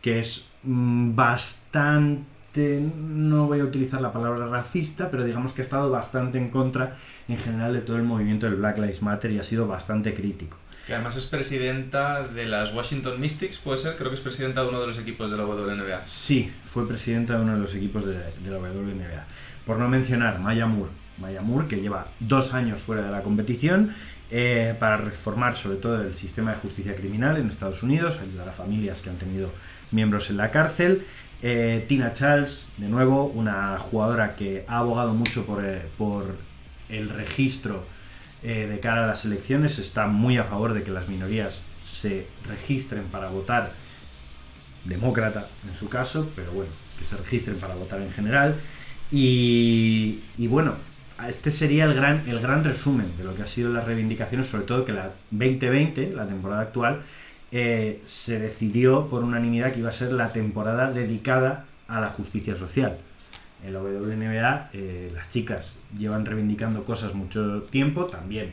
[0.01, 2.23] que es mm, bastante,
[2.57, 6.95] no voy a utilizar la palabra racista, pero digamos que ha estado bastante en contra
[7.27, 10.57] en general de todo el movimiento del Black Lives Matter y ha sido bastante crítico.
[10.87, 14.69] Que además es presidenta de las Washington Mystics, puede ser, creo que es presidenta de
[14.69, 16.01] uno de los equipos de la WNBA.
[16.05, 19.25] Sí, fue presidenta de uno de los equipos de, de la WNBA.
[19.65, 20.91] Por no mencionar Maya Moore.
[21.17, 23.95] Maya Moore, que lleva dos años fuera de la competición
[24.31, 28.51] eh, para reformar sobre todo el sistema de justicia criminal en Estados Unidos, ayudar a
[28.51, 29.51] familias que han tenido
[29.91, 31.05] miembros en la cárcel.
[31.41, 35.81] Eh, Tina Charles, de nuevo, una jugadora que ha abogado mucho por, eh,
[36.89, 37.83] el registro
[38.43, 42.27] eh, de cara a las elecciones, está muy a favor de que las minorías se
[42.47, 43.73] registren para votar
[44.85, 48.55] demócrata en su caso, pero bueno, que se registren para votar en general.
[49.11, 50.75] Y, bueno,
[51.27, 54.65] este sería el gran, el gran resumen de lo que ha sido las reivindicaciones, sobre
[54.65, 57.03] todo que la 2020, la temporada actual,
[57.57, 62.57] eh, se decidió por unanimidad que iba a ser la temporada dedicada a la justicia
[62.57, 62.97] social.
[63.63, 68.51] En la WNBA eh, las chicas llevan reivindicando cosas mucho tiempo, también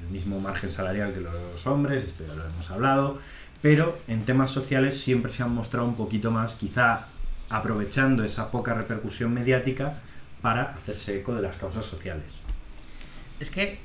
[0.00, 3.18] el mismo margen salarial que los hombres, esto ya lo hemos hablado,
[3.60, 7.08] pero en temas sociales siempre se han mostrado un poquito más, quizá
[7.50, 9.92] aprovechando esa poca repercusión mediática
[10.40, 12.40] para hacerse eco de las causas sociales.
[13.40, 13.78] Es que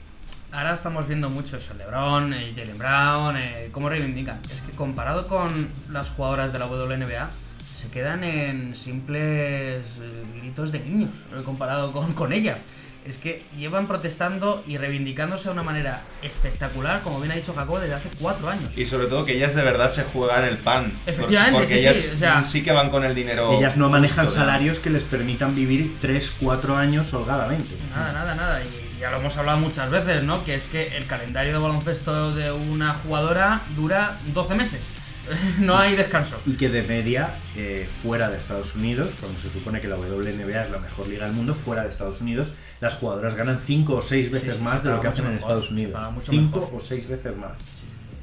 [0.52, 4.39] ahora estamos viendo mucho eso, LeBron, eh, Jalen Brown, eh, cómo reivindican.
[4.52, 7.30] Es que comparado con las jugadoras de la WNBA,
[7.76, 12.66] se quedan en simples eh, gritos de niños, eh, comparado con, con ellas.
[13.04, 17.80] Es que llevan protestando y reivindicándose de una manera espectacular, como bien ha dicho Jacob,
[17.80, 18.78] desde hace cuatro años.
[18.78, 20.93] Y sobre todo que ellas de verdad se juegan el pan.
[21.08, 23.54] Efectivamente, porque sí, sí, ellas o sea- sí que van con el dinero.
[23.58, 24.45] Ellas no manejan justo, ¿no?
[24.45, 27.76] salarios que les permitan vivir 3-4 años holgadamente.
[27.89, 28.62] Nada, nada, nada.
[28.64, 28.68] Y
[29.02, 30.45] ya lo hemos hablado muchas veces, ¿no?
[30.45, 34.93] Que es que el calendario de baloncesto de una jugadora dura 12 meses.
[35.60, 36.39] no hay descanso.
[36.45, 40.64] Y que de media, eh, fuera de Estados Unidos, cuando se supone que la WNBA
[40.64, 44.02] es la mejor liga del mundo, fuera de Estados Unidos, las jugadoras ganan 5 o
[44.02, 45.93] 6 veces sí, se más de lo que hacen mucho en mejor, Estados Unidos.
[45.93, 46.76] paga mucho 5 mejor.
[46.76, 47.58] o 6 veces más.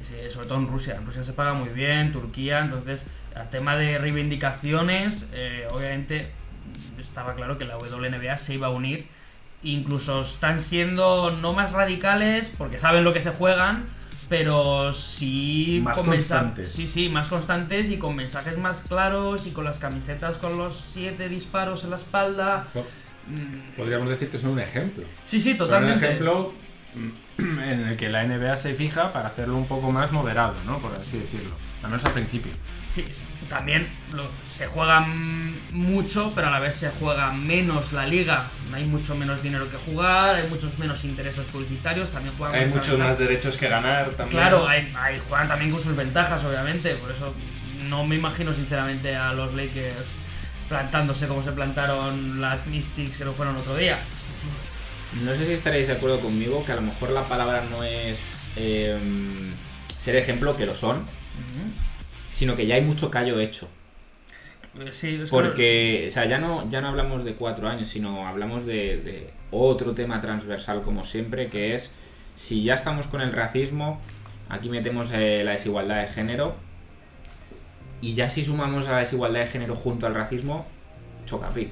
[0.03, 0.95] Sí, sobre todo en Rusia.
[0.95, 2.59] En Rusia se paga muy bien, Turquía.
[2.61, 3.05] Entonces,
[3.35, 6.31] al tema de reivindicaciones, eh, obviamente
[6.97, 9.07] estaba claro que la WNBA se iba a unir.
[9.63, 13.87] Incluso están siendo no más radicales porque saben lo que se juegan,
[14.29, 16.71] pero sí Más con constantes.
[16.71, 20.75] Sí, sí, más constantes y con mensajes más claros y con las camisetas con los
[20.75, 22.67] siete disparos en la espalda.
[23.27, 25.03] Mm, Podríamos decir que son un ejemplo.
[25.25, 26.05] Sí, sí, Son un totalmente.
[26.05, 26.53] ejemplo
[26.95, 30.77] mm, en el que la NBA se fija para hacerlo un poco más moderado, ¿no?
[30.79, 31.51] Por así decirlo.
[31.83, 32.51] Al menos al principio.
[32.93, 33.05] Sí,
[33.47, 35.05] también lo- se juega
[35.71, 38.47] mucho, pero a la vez se juega menos la liga.
[38.73, 42.87] Hay mucho menos dinero que jugar, hay muchos menos intereses publicitarios, también juegan Hay muchos
[42.89, 43.09] ventaja.
[43.09, 44.41] más derechos que ganar también.
[44.41, 47.33] Claro, hay, hay- juegan también con sus ventajas, obviamente, por eso
[47.89, 49.95] no me imagino sinceramente a los Lakers
[50.67, 53.97] plantándose como se plantaron las Mystics que lo fueron otro día.
[55.23, 58.19] No sé si estaréis de acuerdo conmigo que a lo mejor la palabra no es
[58.55, 58.95] eh,
[59.99, 61.03] ser ejemplo, que lo son,
[62.39, 63.67] sino que ya hay mucho callo hecho.
[64.79, 67.89] Eh, Sí, es que Porque, o sea, ya no, ya no hablamos de cuatro años,
[67.89, 71.93] sino hablamos de, de otro tema transversal como siempre, que es
[72.35, 73.99] si ya estamos con el racismo,
[74.47, 76.55] aquí metemos eh, la desigualdad de género,
[77.99, 80.65] y ya si sumamos a la desigualdad de género junto al racismo,
[81.25, 81.71] chocapic.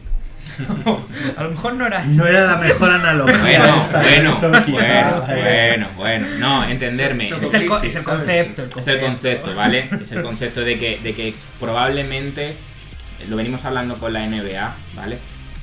[1.38, 4.72] a lo mejor no era No era la mejor analogía Bueno, esta, bueno, Toki.
[4.72, 7.28] bueno, Ah, bueno, bueno, no, entenderme.
[7.28, 8.64] Es el, co- es el concepto.
[8.64, 9.90] el Es el concepto, ¿vale?
[10.02, 12.56] Es el concepto de que, de que probablemente,
[13.30, 15.18] lo venimos hablando con la NBA, ¿vale?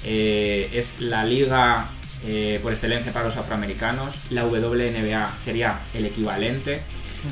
[0.05, 1.87] Eh, es la liga
[2.27, 6.83] eh, por excelencia para los afroamericanos, la WNBA sería el equivalente.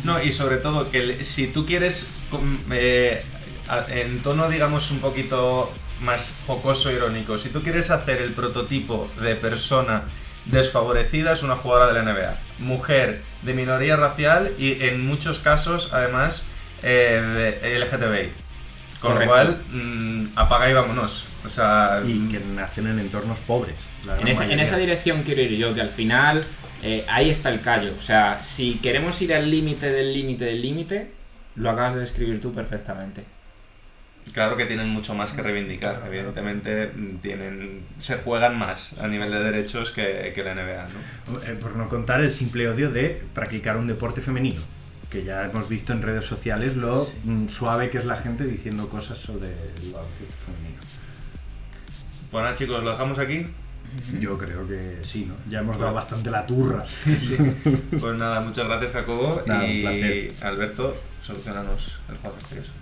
[0.05, 2.11] No, y sobre todo que si tú quieres,
[2.71, 3.23] eh,
[3.91, 5.71] en tono digamos un poquito
[6.03, 10.03] más jocoso e irónico, si tú quieres hacer el prototipo de persona
[10.47, 12.37] desfavorecida es una jugadora de la NBA.
[12.59, 16.45] Mujer de minoría racial y en muchos casos además
[16.83, 18.33] eh, de LGTBI.
[19.01, 19.21] Con Correcto.
[19.25, 21.27] lo cual, mm, apaga y vámonos.
[21.45, 23.77] O sea, Y mm, que nacen en entornos pobres.
[24.21, 24.63] En esa, en mayoría.
[24.63, 26.45] esa dirección quiero ir yo, que al final
[26.83, 27.95] eh, ahí está el callo.
[27.99, 31.13] O sea, si queremos ir al límite del límite del límite,
[31.57, 33.25] lo acabas de describir tú perfectamente.
[34.33, 39.31] Claro que tienen mucho más que reivindicar, evidentemente mm, tienen, se juegan más a nivel
[39.31, 41.43] de derechos que, que la NBA, ¿no?
[41.43, 44.61] Eh, Por no contar el simple odio de practicar un deporte femenino.
[45.11, 48.89] Que ya hemos visto en redes sociales lo mm, suave que es la gente diciendo
[48.89, 50.81] cosas sobre el baloncesto femenino.
[52.31, 53.47] Bueno chicos, lo dejamos aquí.
[54.19, 55.35] Yo creo que sí, ¿no?
[55.51, 56.83] Ya hemos dado bastante la turra.
[58.01, 60.33] Pues nada, muchas gracias Jacobo Nada, un y placer.
[60.43, 62.73] Alberto, solucionanos el juego misterioso.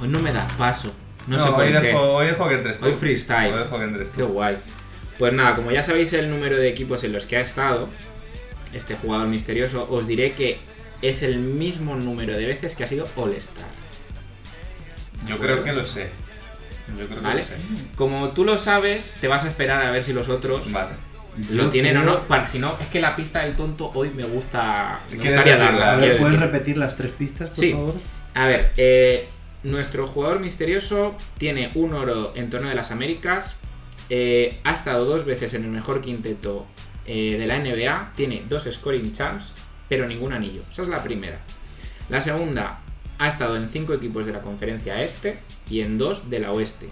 [0.00, 0.92] Hoy no me das paso.
[1.26, 1.80] No, No, sé por hoy, qué.
[1.80, 2.86] dejo, hoy dejo que entres tú.
[2.86, 3.52] Hoy freestyle.
[3.54, 4.28] Hoy dejo que entres Qué tú.
[4.28, 4.58] guay.
[5.18, 7.88] Pues nada, como ya sabéis el número de equipos en los que ha estado
[8.76, 10.58] este jugador misterioso, os diré que
[11.02, 13.66] es el mismo número de veces que ha sido All-Star.
[15.28, 16.10] Yo creo que lo sé.
[16.98, 17.40] Yo creo que ¿Vale?
[17.42, 17.54] lo sé.
[17.96, 20.90] Como tú lo sabes, te vas a esperar a ver si los otros Vale.
[21.50, 22.20] lo Yo tienen o no.
[22.20, 25.00] Para- Si no, es que la pista del tonto hoy me gusta.
[25.10, 25.92] Me ¿Quieres gustaría darla.
[25.92, 26.40] A ver, ¿puedes decir.
[26.52, 27.72] repetir las tres pistas, por Sí.
[27.72, 27.94] favor?
[28.34, 29.26] A ver, eh,
[29.64, 33.56] nuestro jugador misterioso tiene un oro en torneo de las Américas,
[34.10, 36.66] eh, ha estado dos veces en el mejor quinteto
[37.06, 39.52] eh, de la NBA, tiene dos scoring champs,
[39.88, 40.62] pero ningún anillo.
[40.70, 41.38] Esa es la primera.
[42.08, 42.80] La segunda,
[43.18, 45.38] ha estado en cinco equipos de la conferencia este
[45.68, 46.88] y en dos de la oeste.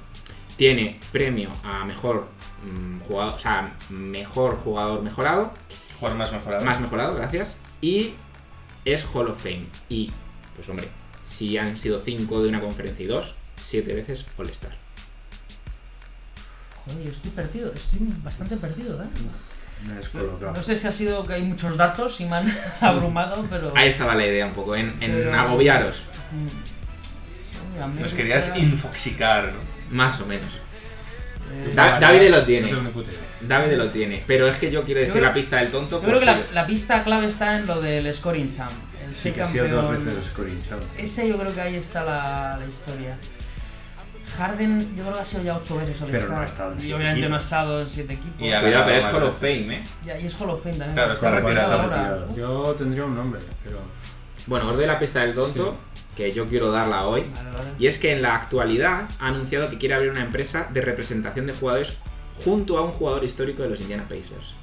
[0.57, 2.29] Tiene premio a mejor
[2.65, 5.53] mm, jugador, o sea, mejor jugador mejorado,
[6.01, 6.65] más mejorado.
[6.65, 7.59] más mejorado, gracias.
[7.81, 8.15] Y
[8.85, 9.67] es Hall of Fame.
[9.89, 10.13] Y,
[10.55, 10.89] pues hombre,
[11.23, 14.77] si han sido 5 de una conferencia y 2, 7 veces All-Star.
[16.85, 19.07] Joder, yo estoy perdido, estoy bastante perdido, ¿eh?
[19.87, 20.53] Me he descolocado.
[20.53, 23.73] No sé si ha sido que hay muchos datos y me han abrumado, pero.
[23.77, 28.01] Ahí estaba la idea un poco, en, en Pero- agobiaros, Mm.
[28.01, 29.59] Nos querías infoxicar, ¿no?
[29.91, 30.53] más o menos.
[31.53, 32.73] eh, Da- David lo tiene.
[33.43, 34.23] David lo tiene.
[34.27, 35.97] Pero es que yo quiero decir creo- la pista del tonto.
[35.97, 36.43] Yo pues creo que la, sí.
[36.55, 38.73] la pista clave está en lo del scoring champ.
[39.05, 40.81] El Sí, que ha sido dos veces scoring champ.
[40.97, 43.19] Ese yo creo que ahí está la, la historia.
[44.37, 46.79] Harden, yo creo que ha sido ya ocho veces All Pero no ha estado en
[46.87, 47.45] Y obviamente no ha equipos.
[47.45, 48.35] estado en siete equipos.
[48.39, 49.35] Y Cuidado, pero es Hall of.
[49.39, 49.85] Fame, ¿eh?
[50.05, 50.95] Ya, y es Hall of Fame también.
[50.95, 52.35] Claro, está retirado.
[52.37, 53.79] Yo tendría un nombre, pero.
[54.47, 55.75] Bueno, os doy la pista del tonto,
[56.17, 57.23] que yo quiero darla hoy.
[57.23, 57.71] Vale, vale.
[57.79, 61.47] Y es que en la actualidad ha anunciado que quiere abrir una empresa de representación
[61.47, 61.99] de jugadores
[62.45, 64.57] junto a un jugador histórico de los Indiana Pacers.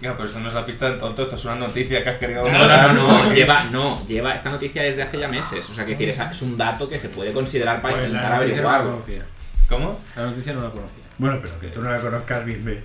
[0.00, 2.16] Ya, pero eso no es la pista del tonto, esto es una noticia que has
[2.18, 5.64] querido No, no, no, no, lleva, no, lleva esta noticia desde hace ya meses.
[5.70, 8.30] O sea, que decir, es, es un dato que se puede considerar para Pues intentar
[8.30, 8.90] la noticia no la averiguarlo.
[9.00, 9.26] conocía.
[9.68, 10.00] ¿Cómo?
[10.16, 11.04] La noticia no la conocía.
[11.16, 12.82] Bueno, pero que tú no la conozcas bien, ve.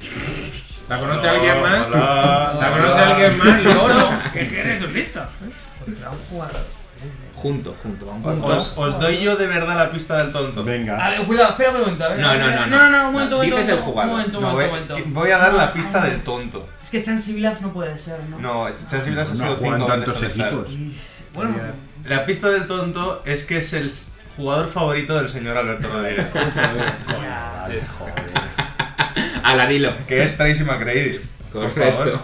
[0.88, 1.88] ¿La conoce alguien más?
[1.88, 2.72] Hola, ¿La hola.
[2.78, 3.62] conoce alguien más?
[3.64, 5.30] No, no, ¿qué quieres, lista?
[5.84, 6.62] Contra un jugador.
[7.41, 8.41] Junto, junto, vamos.
[8.43, 10.59] Os, os doy yo de verdad la pista del tonto.
[10.59, 11.09] A Venga.
[11.09, 12.03] ver, cuidado, espera un momento.
[12.03, 12.67] A ver, No, a no, no, no, no.
[12.67, 13.71] no, no, un momento, un momento.
[13.73, 14.11] El jugador.
[14.11, 15.19] momento, No, voy, momento, momento.
[15.19, 16.67] voy a dar la No, pista del tonto.
[16.83, 18.39] Es que Chansey Billups no puede ser, ¿no?
[18.39, 20.77] No, Chansey Billups ha No sido cinco tantos equipos.
[21.33, 21.55] Bueno,
[22.05, 23.89] La pista del tonto es que es el
[24.35, 26.27] jugador favorito del señor Alberto Rodríguez.
[26.33, 28.13] Vale, joder.
[29.43, 29.93] Aladilo.
[30.07, 31.19] que es Tracy McGrady.
[31.52, 32.22] Por Correcto.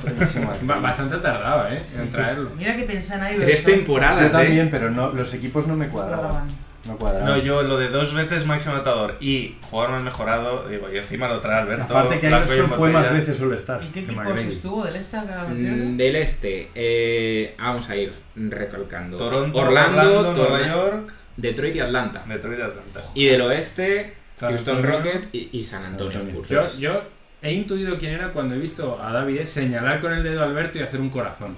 [0.62, 1.82] Bastante tardaba, ¿eh?
[1.98, 2.52] En traerlo.
[2.58, 4.44] mira que pensé en Tres temporadas, Yo ¿eh?
[4.44, 6.48] también, pero no, los equipos no me cuadraban.
[6.86, 7.26] No cuadraba.
[7.26, 11.28] No, yo lo de dos veces máximo anotador y jugador más mejorado, digo, y encima
[11.28, 11.86] lo trae Alberto.
[11.86, 13.82] Aparte que Iverson fue más veces All-Star.
[13.84, 15.98] ¿Y qué equipos estuvo del este Mm?
[15.98, 19.18] Del este, eh, vamos a ir recalcando.
[19.18, 22.24] Toronto, Orlando, Orlando, Nueva York, Detroit y Atlanta.
[22.28, 23.02] Detroit y Atlanta.
[23.16, 24.84] Y del oeste, Houston.
[24.84, 26.44] Rocket y, San Antonio San Antonio.
[26.44, 26.78] Spurs.
[26.78, 27.15] Yo, yo
[27.48, 30.78] he intuido quién era cuando he visto a David señalar con el dedo a Alberto
[30.78, 31.56] y hacer un corazón.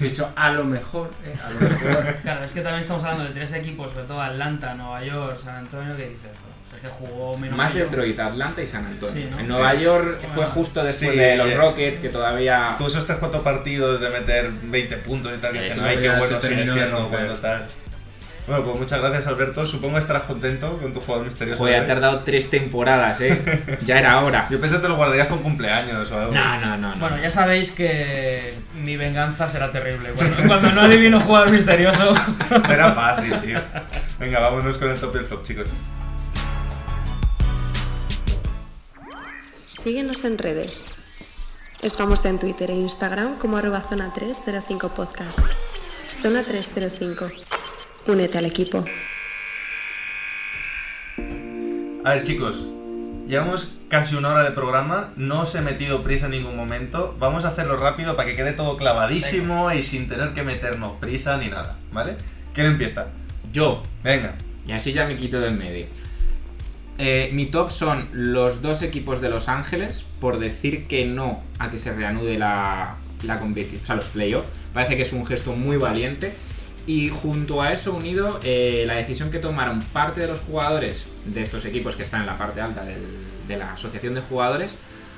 [0.00, 2.14] He dicho, a lo mejor, eh, a lo mejor.
[2.22, 5.56] Claro, es que también estamos hablando de tres equipos, sobre todo Atlanta, Nueva York, San
[5.56, 6.30] Antonio, que dices,
[6.80, 7.84] que jugó menos Más que yo.
[7.86, 9.14] Detroit, Atlanta y San Antonio.
[9.14, 9.38] Sí, ¿no?
[9.38, 9.52] En Sí.
[9.52, 10.34] Nueva York Bueno.
[10.34, 12.74] fue justo después Sí, de los Rockets, que todavía.
[12.76, 15.96] Tuvo esos tres cuatro partidos de meter 20 puntos y tal, que Eso dicen, ay,
[15.96, 17.66] qué ya bueno sigue de siendo cuando tal.
[18.46, 21.58] Bueno, pues muchas gracias Alberto, supongo que estarás contento con tu jugador misterioso.
[21.58, 23.78] Joder, de ha tardado tres temporadas, eh.
[23.84, 24.46] ya era hora.
[24.50, 26.32] Yo pensé que te lo guardarías con cumpleaños o algo.
[26.32, 26.94] No, no, no.
[26.94, 27.00] no.
[27.00, 30.10] Bueno, ya sabéis que mi venganza será terrible.
[30.12, 32.14] Cuando, cuando no adivino jugador misterioso.
[32.70, 33.58] Era fácil, tío.
[34.20, 35.68] Venga, vámonos con el top y el flop, chicos.
[39.66, 40.84] Síguenos en redes.
[41.82, 45.40] Estamos en Twitter e Instagram como arroba zona 305 podcast.
[46.22, 47.28] Zona 305.
[48.06, 48.84] Únete al equipo.
[52.04, 52.66] A ver, chicos,
[53.26, 57.16] llevamos casi una hora de programa, no os he metido prisa en ningún momento.
[57.18, 61.36] Vamos a hacerlo rápido para que quede todo clavadísimo y sin tener que meternos prisa
[61.36, 62.16] ni nada, ¿vale?
[62.54, 63.08] ¿Quién empieza?
[63.52, 64.36] Yo, Venga.
[64.66, 65.86] y así ya me quito del medio.
[66.98, 71.70] Eh, mi top son los dos equipos de Los Ángeles por decir que no a
[71.70, 74.48] que se reanude la, la competición, o sea, los playoffs.
[74.72, 76.34] Parece que es un gesto muy valiente.
[76.86, 81.42] Y junto a eso unido, eh, la decisión que tomaron parte de los jugadores de
[81.42, 84.76] estos equipos que están en la parte alta de la asociación de jugadores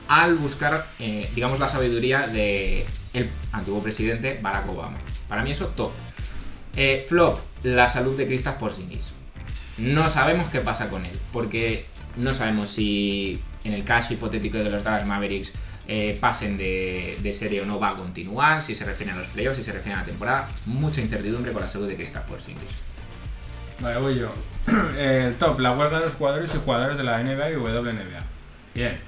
[0.08, 4.96] al buscar, eh, digamos, la sabiduría de el antiguo presidente Barack Obama.
[5.28, 5.92] Para mí eso top.
[6.76, 9.12] Eh, flop, la salud de Kristaps Porzingis.
[9.76, 14.70] No sabemos qué pasa con él, porque no sabemos si en el caso hipotético de
[14.70, 15.52] los Dallas Mavericks
[15.88, 19.28] eh, pasen de, de serie o no va a continuar, si se refieren a los
[19.28, 20.48] playoffs, si se refieren a la temporada.
[20.66, 22.82] Mucha incertidumbre con la salud de Kristaps Porzingis.
[23.80, 24.28] Vale, voy yo.
[24.98, 28.24] El top, la huelga de los jugadores y jugadores de la NBA y WNBA.
[28.74, 29.00] Bien.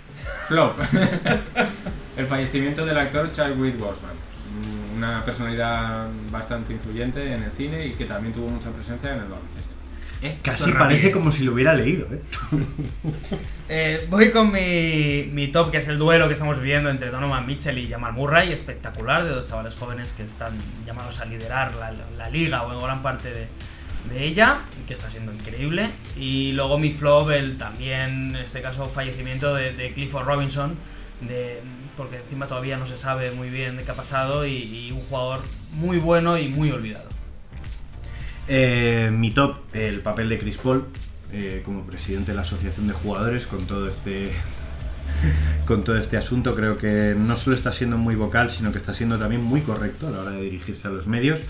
[0.47, 0.79] Flop.
[2.17, 4.15] El fallecimiento del actor Chadwick Boseman.
[4.15, 9.21] Mm, Una personalidad bastante influyente en el cine y que también tuvo mucha presencia en
[9.23, 9.75] el baloncesto.
[10.23, 10.39] ¿Eh?
[10.43, 12.21] Casi parece como si lo hubiera leído, ¿eh?
[13.73, 17.47] Eh, voy con mi, mi top, que es el duelo que estamos viviendo entre Donovan
[17.47, 18.53] Mitchell y Jamal Murray.
[18.53, 22.83] Espectacular, de dos chavales jóvenes que están llamados a liderar la, la liga o en
[22.83, 23.47] gran parte de,
[24.13, 25.91] de ella, que está siendo increíble.
[26.17, 30.75] Y luego mi flop, el también, en este caso, fallecimiento de, de Clifford Robinson,
[31.21, 31.61] de,
[31.97, 35.01] porque encima todavía no se sabe muy bien de qué ha pasado y, y un
[35.03, 35.43] jugador
[35.73, 37.20] muy bueno y muy olvidado.
[38.53, 40.85] Eh, mi top, el papel de Chris Paul
[41.33, 44.33] eh, como presidente de la asociación de jugadores con todo este
[45.69, 48.93] con todo este asunto creo que no solo está siendo muy vocal sino que está
[48.93, 51.43] siendo también muy correcto a la hora de dirigirse a los medios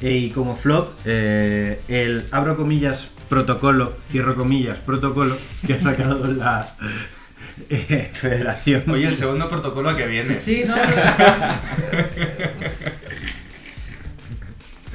[0.00, 5.36] Eh, y como flop eh, el abro comillas protocolo cierro comillas protocolo
[5.66, 6.76] que ha sacado la
[7.68, 10.38] eh, federación Oye, el segundo protocolo que viene.
[10.38, 10.74] Sí, no.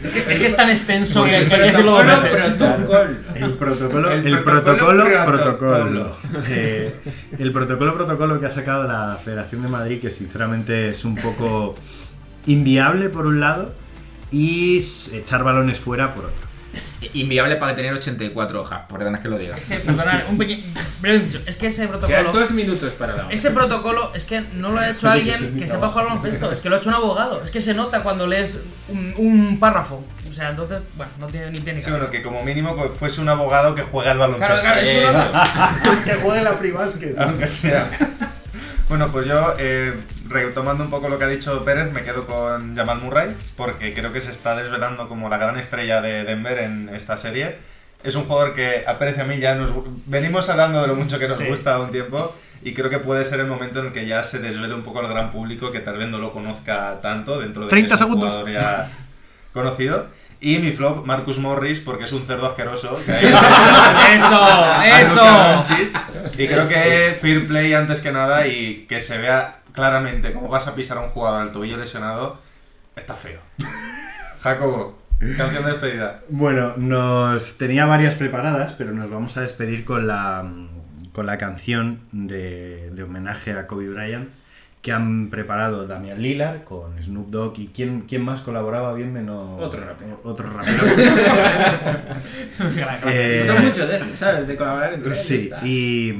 [0.04, 2.56] es que es tan extenso que hay que decirlo dos veces.
[3.36, 6.18] El protocolo, El el, protocolo protocolo.
[6.50, 6.94] Eh,
[7.38, 11.76] el protocolo, protocolo que ha sacado la Federación de Madrid, que sinceramente es un poco
[12.46, 13.74] inviable por un lado
[14.32, 14.78] y
[15.14, 16.49] echar balones fuera por otro.
[17.14, 19.60] Inviable para tener 84 hojas, perdona que lo digas.
[19.62, 20.62] Es que, perdonad, un pequeño.
[21.46, 22.32] Es que ese Quedan protocolo.
[22.34, 25.38] dos minutos para la Ese protocolo es que no lo ha hecho Oye, que se
[25.38, 27.42] alguien que sepa jugar al baloncesto, es que lo ha hecho un abogado.
[27.44, 28.58] Es que se nota cuando lees
[28.90, 30.04] un, un párrafo.
[30.28, 32.18] O sea, entonces, bueno, no tiene ni tiene Sí, bueno, cabeza.
[32.22, 34.56] que como mínimo fuese un abogado que juega al baloncesto.
[34.62, 37.16] Claro, claro, eso Eh, no es- que juegue la free basket.
[37.18, 37.90] Aunque sea.
[38.90, 39.94] Bueno, pues yo, eh,
[40.30, 44.14] retomando un poco lo que ha dicho Pérez, me quedo con Jamal Murray, porque creo
[44.14, 47.58] que se está desvelando como la gran estrella de Denver en esta serie.
[48.04, 49.72] Es un jugador que a Pérez y a mí ya nos...
[50.06, 53.24] Venimos hablando de lo mucho que nos Sí, gusta un tiempo, y creo que puede
[53.26, 55.80] ser el momento en el que ya se desvele un poco al gran público que
[55.82, 58.34] tal vez no lo conozca tanto dentro de 30 que es un segundos.
[58.38, 58.90] jugador ya
[59.54, 60.08] conocido.
[60.42, 62.98] Y mi flop, Marcus Morris, porque es un cerdo asqueroso.
[63.06, 64.42] que ahí- ¡Eso!
[64.86, 65.64] ¡Eso!
[66.38, 70.68] Y creo que fair play antes que nada y que se vea claramente cómo vas
[70.68, 72.40] a pisar a un jugador al tobillo lesionado,
[72.96, 73.40] está feo.
[74.42, 74.98] Jacobo,
[75.38, 76.22] canción de despedida.
[76.30, 80.50] Bueno, nos tenía varias preparadas, pero nos vamos a despedir con la,
[81.12, 84.30] con la canción de, de homenaje a Kobe Bryant,
[84.82, 89.44] que han preparado Damian Lillard con Snoop Dogg y quién, quién más colaboraba bien menos
[89.60, 90.22] Otro rapero.
[90.24, 90.84] otro rapero
[93.08, 94.48] Eh, Son muchos de ¿sabes?
[94.48, 95.22] De colaborar entre ellos.
[95.22, 96.14] sí y,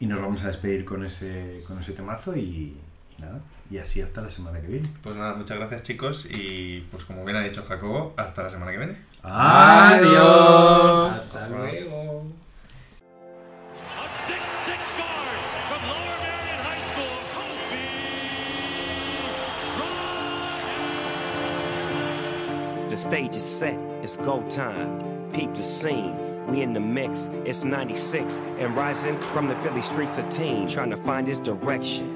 [0.00, 2.76] y nos vamos a despedir con ese con ese temazo y, y
[3.20, 3.40] nada
[3.70, 7.24] y así hasta la semana que viene Pues nada, muchas gracias chicos y pues como
[7.24, 8.96] bien ha dicho Jacobo, hasta la semana que viene.
[9.22, 12.24] adiós Hasta luego.
[13.96, 15.38] A 6'6 guard
[15.68, 17.84] from Lower Marion High School, Kobe
[22.80, 22.90] Bryant.
[22.90, 24.98] The stage is set, it's go time.
[25.32, 26.14] Peep the scene,
[26.48, 27.28] we in the mix.
[27.44, 32.08] It's 96 and rising from the Philly streets a team trying to find his direction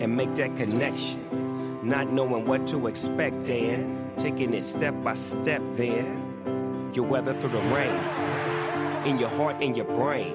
[0.00, 1.20] and make that connection.
[1.88, 7.50] Not knowing what to expect, then taking it step by step, then you weather through
[7.50, 8.34] the rain
[9.06, 10.34] in your heart and your brain,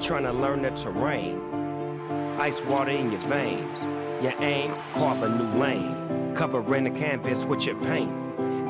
[0.00, 1.40] trying to learn the terrain.
[2.38, 3.82] Ice water in your veins.
[4.22, 6.34] Your aim, carve a new lane.
[6.34, 8.10] Covering the canvas with your paint.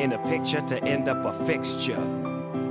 [0.00, 2.21] In a picture to end up a fixture.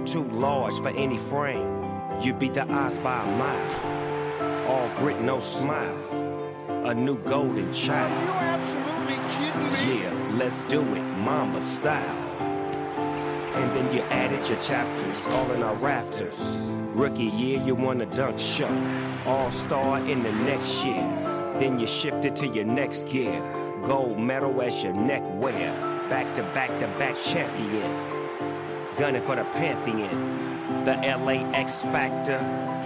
[0.05, 1.85] Too large for any frame.
[2.21, 4.67] You beat the odds by a mile.
[4.67, 5.95] All grit, no smile.
[6.85, 8.11] A new golden child.
[9.87, 12.17] Yeah, let's do it, mama style.
[13.53, 16.65] And then you added your chapters, all in our rafters.
[16.93, 18.69] Rookie year, you won a dunk show.
[19.25, 21.03] All star in the next year.
[21.59, 23.39] Then you shifted to your next gear.
[23.83, 25.71] Gold medal as your neck wear.
[26.09, 28.10] Back to back to back champion.
[28.97, 30.85] Gunning for the Pantheon.
[30.85, 32.39] The LA X Factor.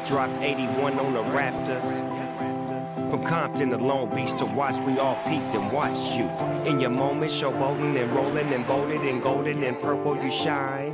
[0.05, 3.09] Dropped 81 on the Raptors.
[3.09, 6.25] From Compton to Long Beach to watch, we all peeked and watched you.
[6.69, 10.93] In your moment, showboating and rolling and bolded and golden and purple, you shine.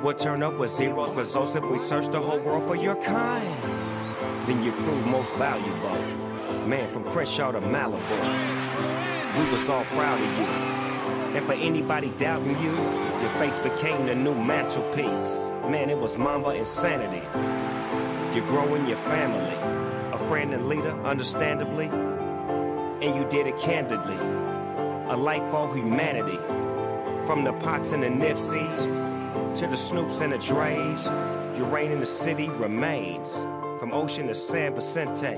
[0.00, 3.62] What turn up with zeros results if we search the whole world for your kind?
[4.46, 5.98] Then you prove most valuable.
[6.66, 10.63] Man, from Crenshaw to Malibu, we was all proud of you.
[11.34, 12.72] And for anybody doubting you,
[13.20, 15.42] your face became the new mantelpiece.
[15.68, 17.26] Man, it was mama insanity.
[18.36, 19.56] You're growing your family,
[20.12, 21.86] a friend and leader, understandably.
[21.86, 24.16] And you did it candidly.
[25.08, 26.38] A light for humanity.
[27.26, 31.04] From the Pox and the Nipsies to the Snoops and the Dre's,
[31.58, 33.42] your reign in the city remains.
[33.80, 35.34] From Ocean to San Vicente.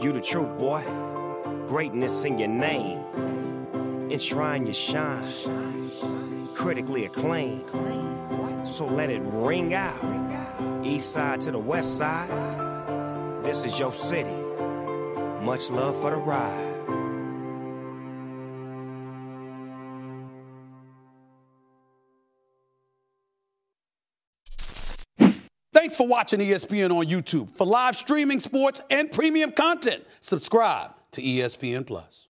[0.00, 0.82] You the truth, boy.
[1.66, 3.02] Greatness in your name.
[4.10, 5.24] Enshrine your shine.
[6.54, 7.68] Critically acclaimed.
[8.66, 10.84] So let it ring out.
[10.84, 12.28] East side to the west side.
[13.44, 14.36] This is your city.
[15.42, 16.66] Much love for the ride.
[25.72, 27.56] Thanks for watching ESPN on YouTube.
[27.56, 32.26] For live streaming sports and premium content, subscribe to ESPN Plus.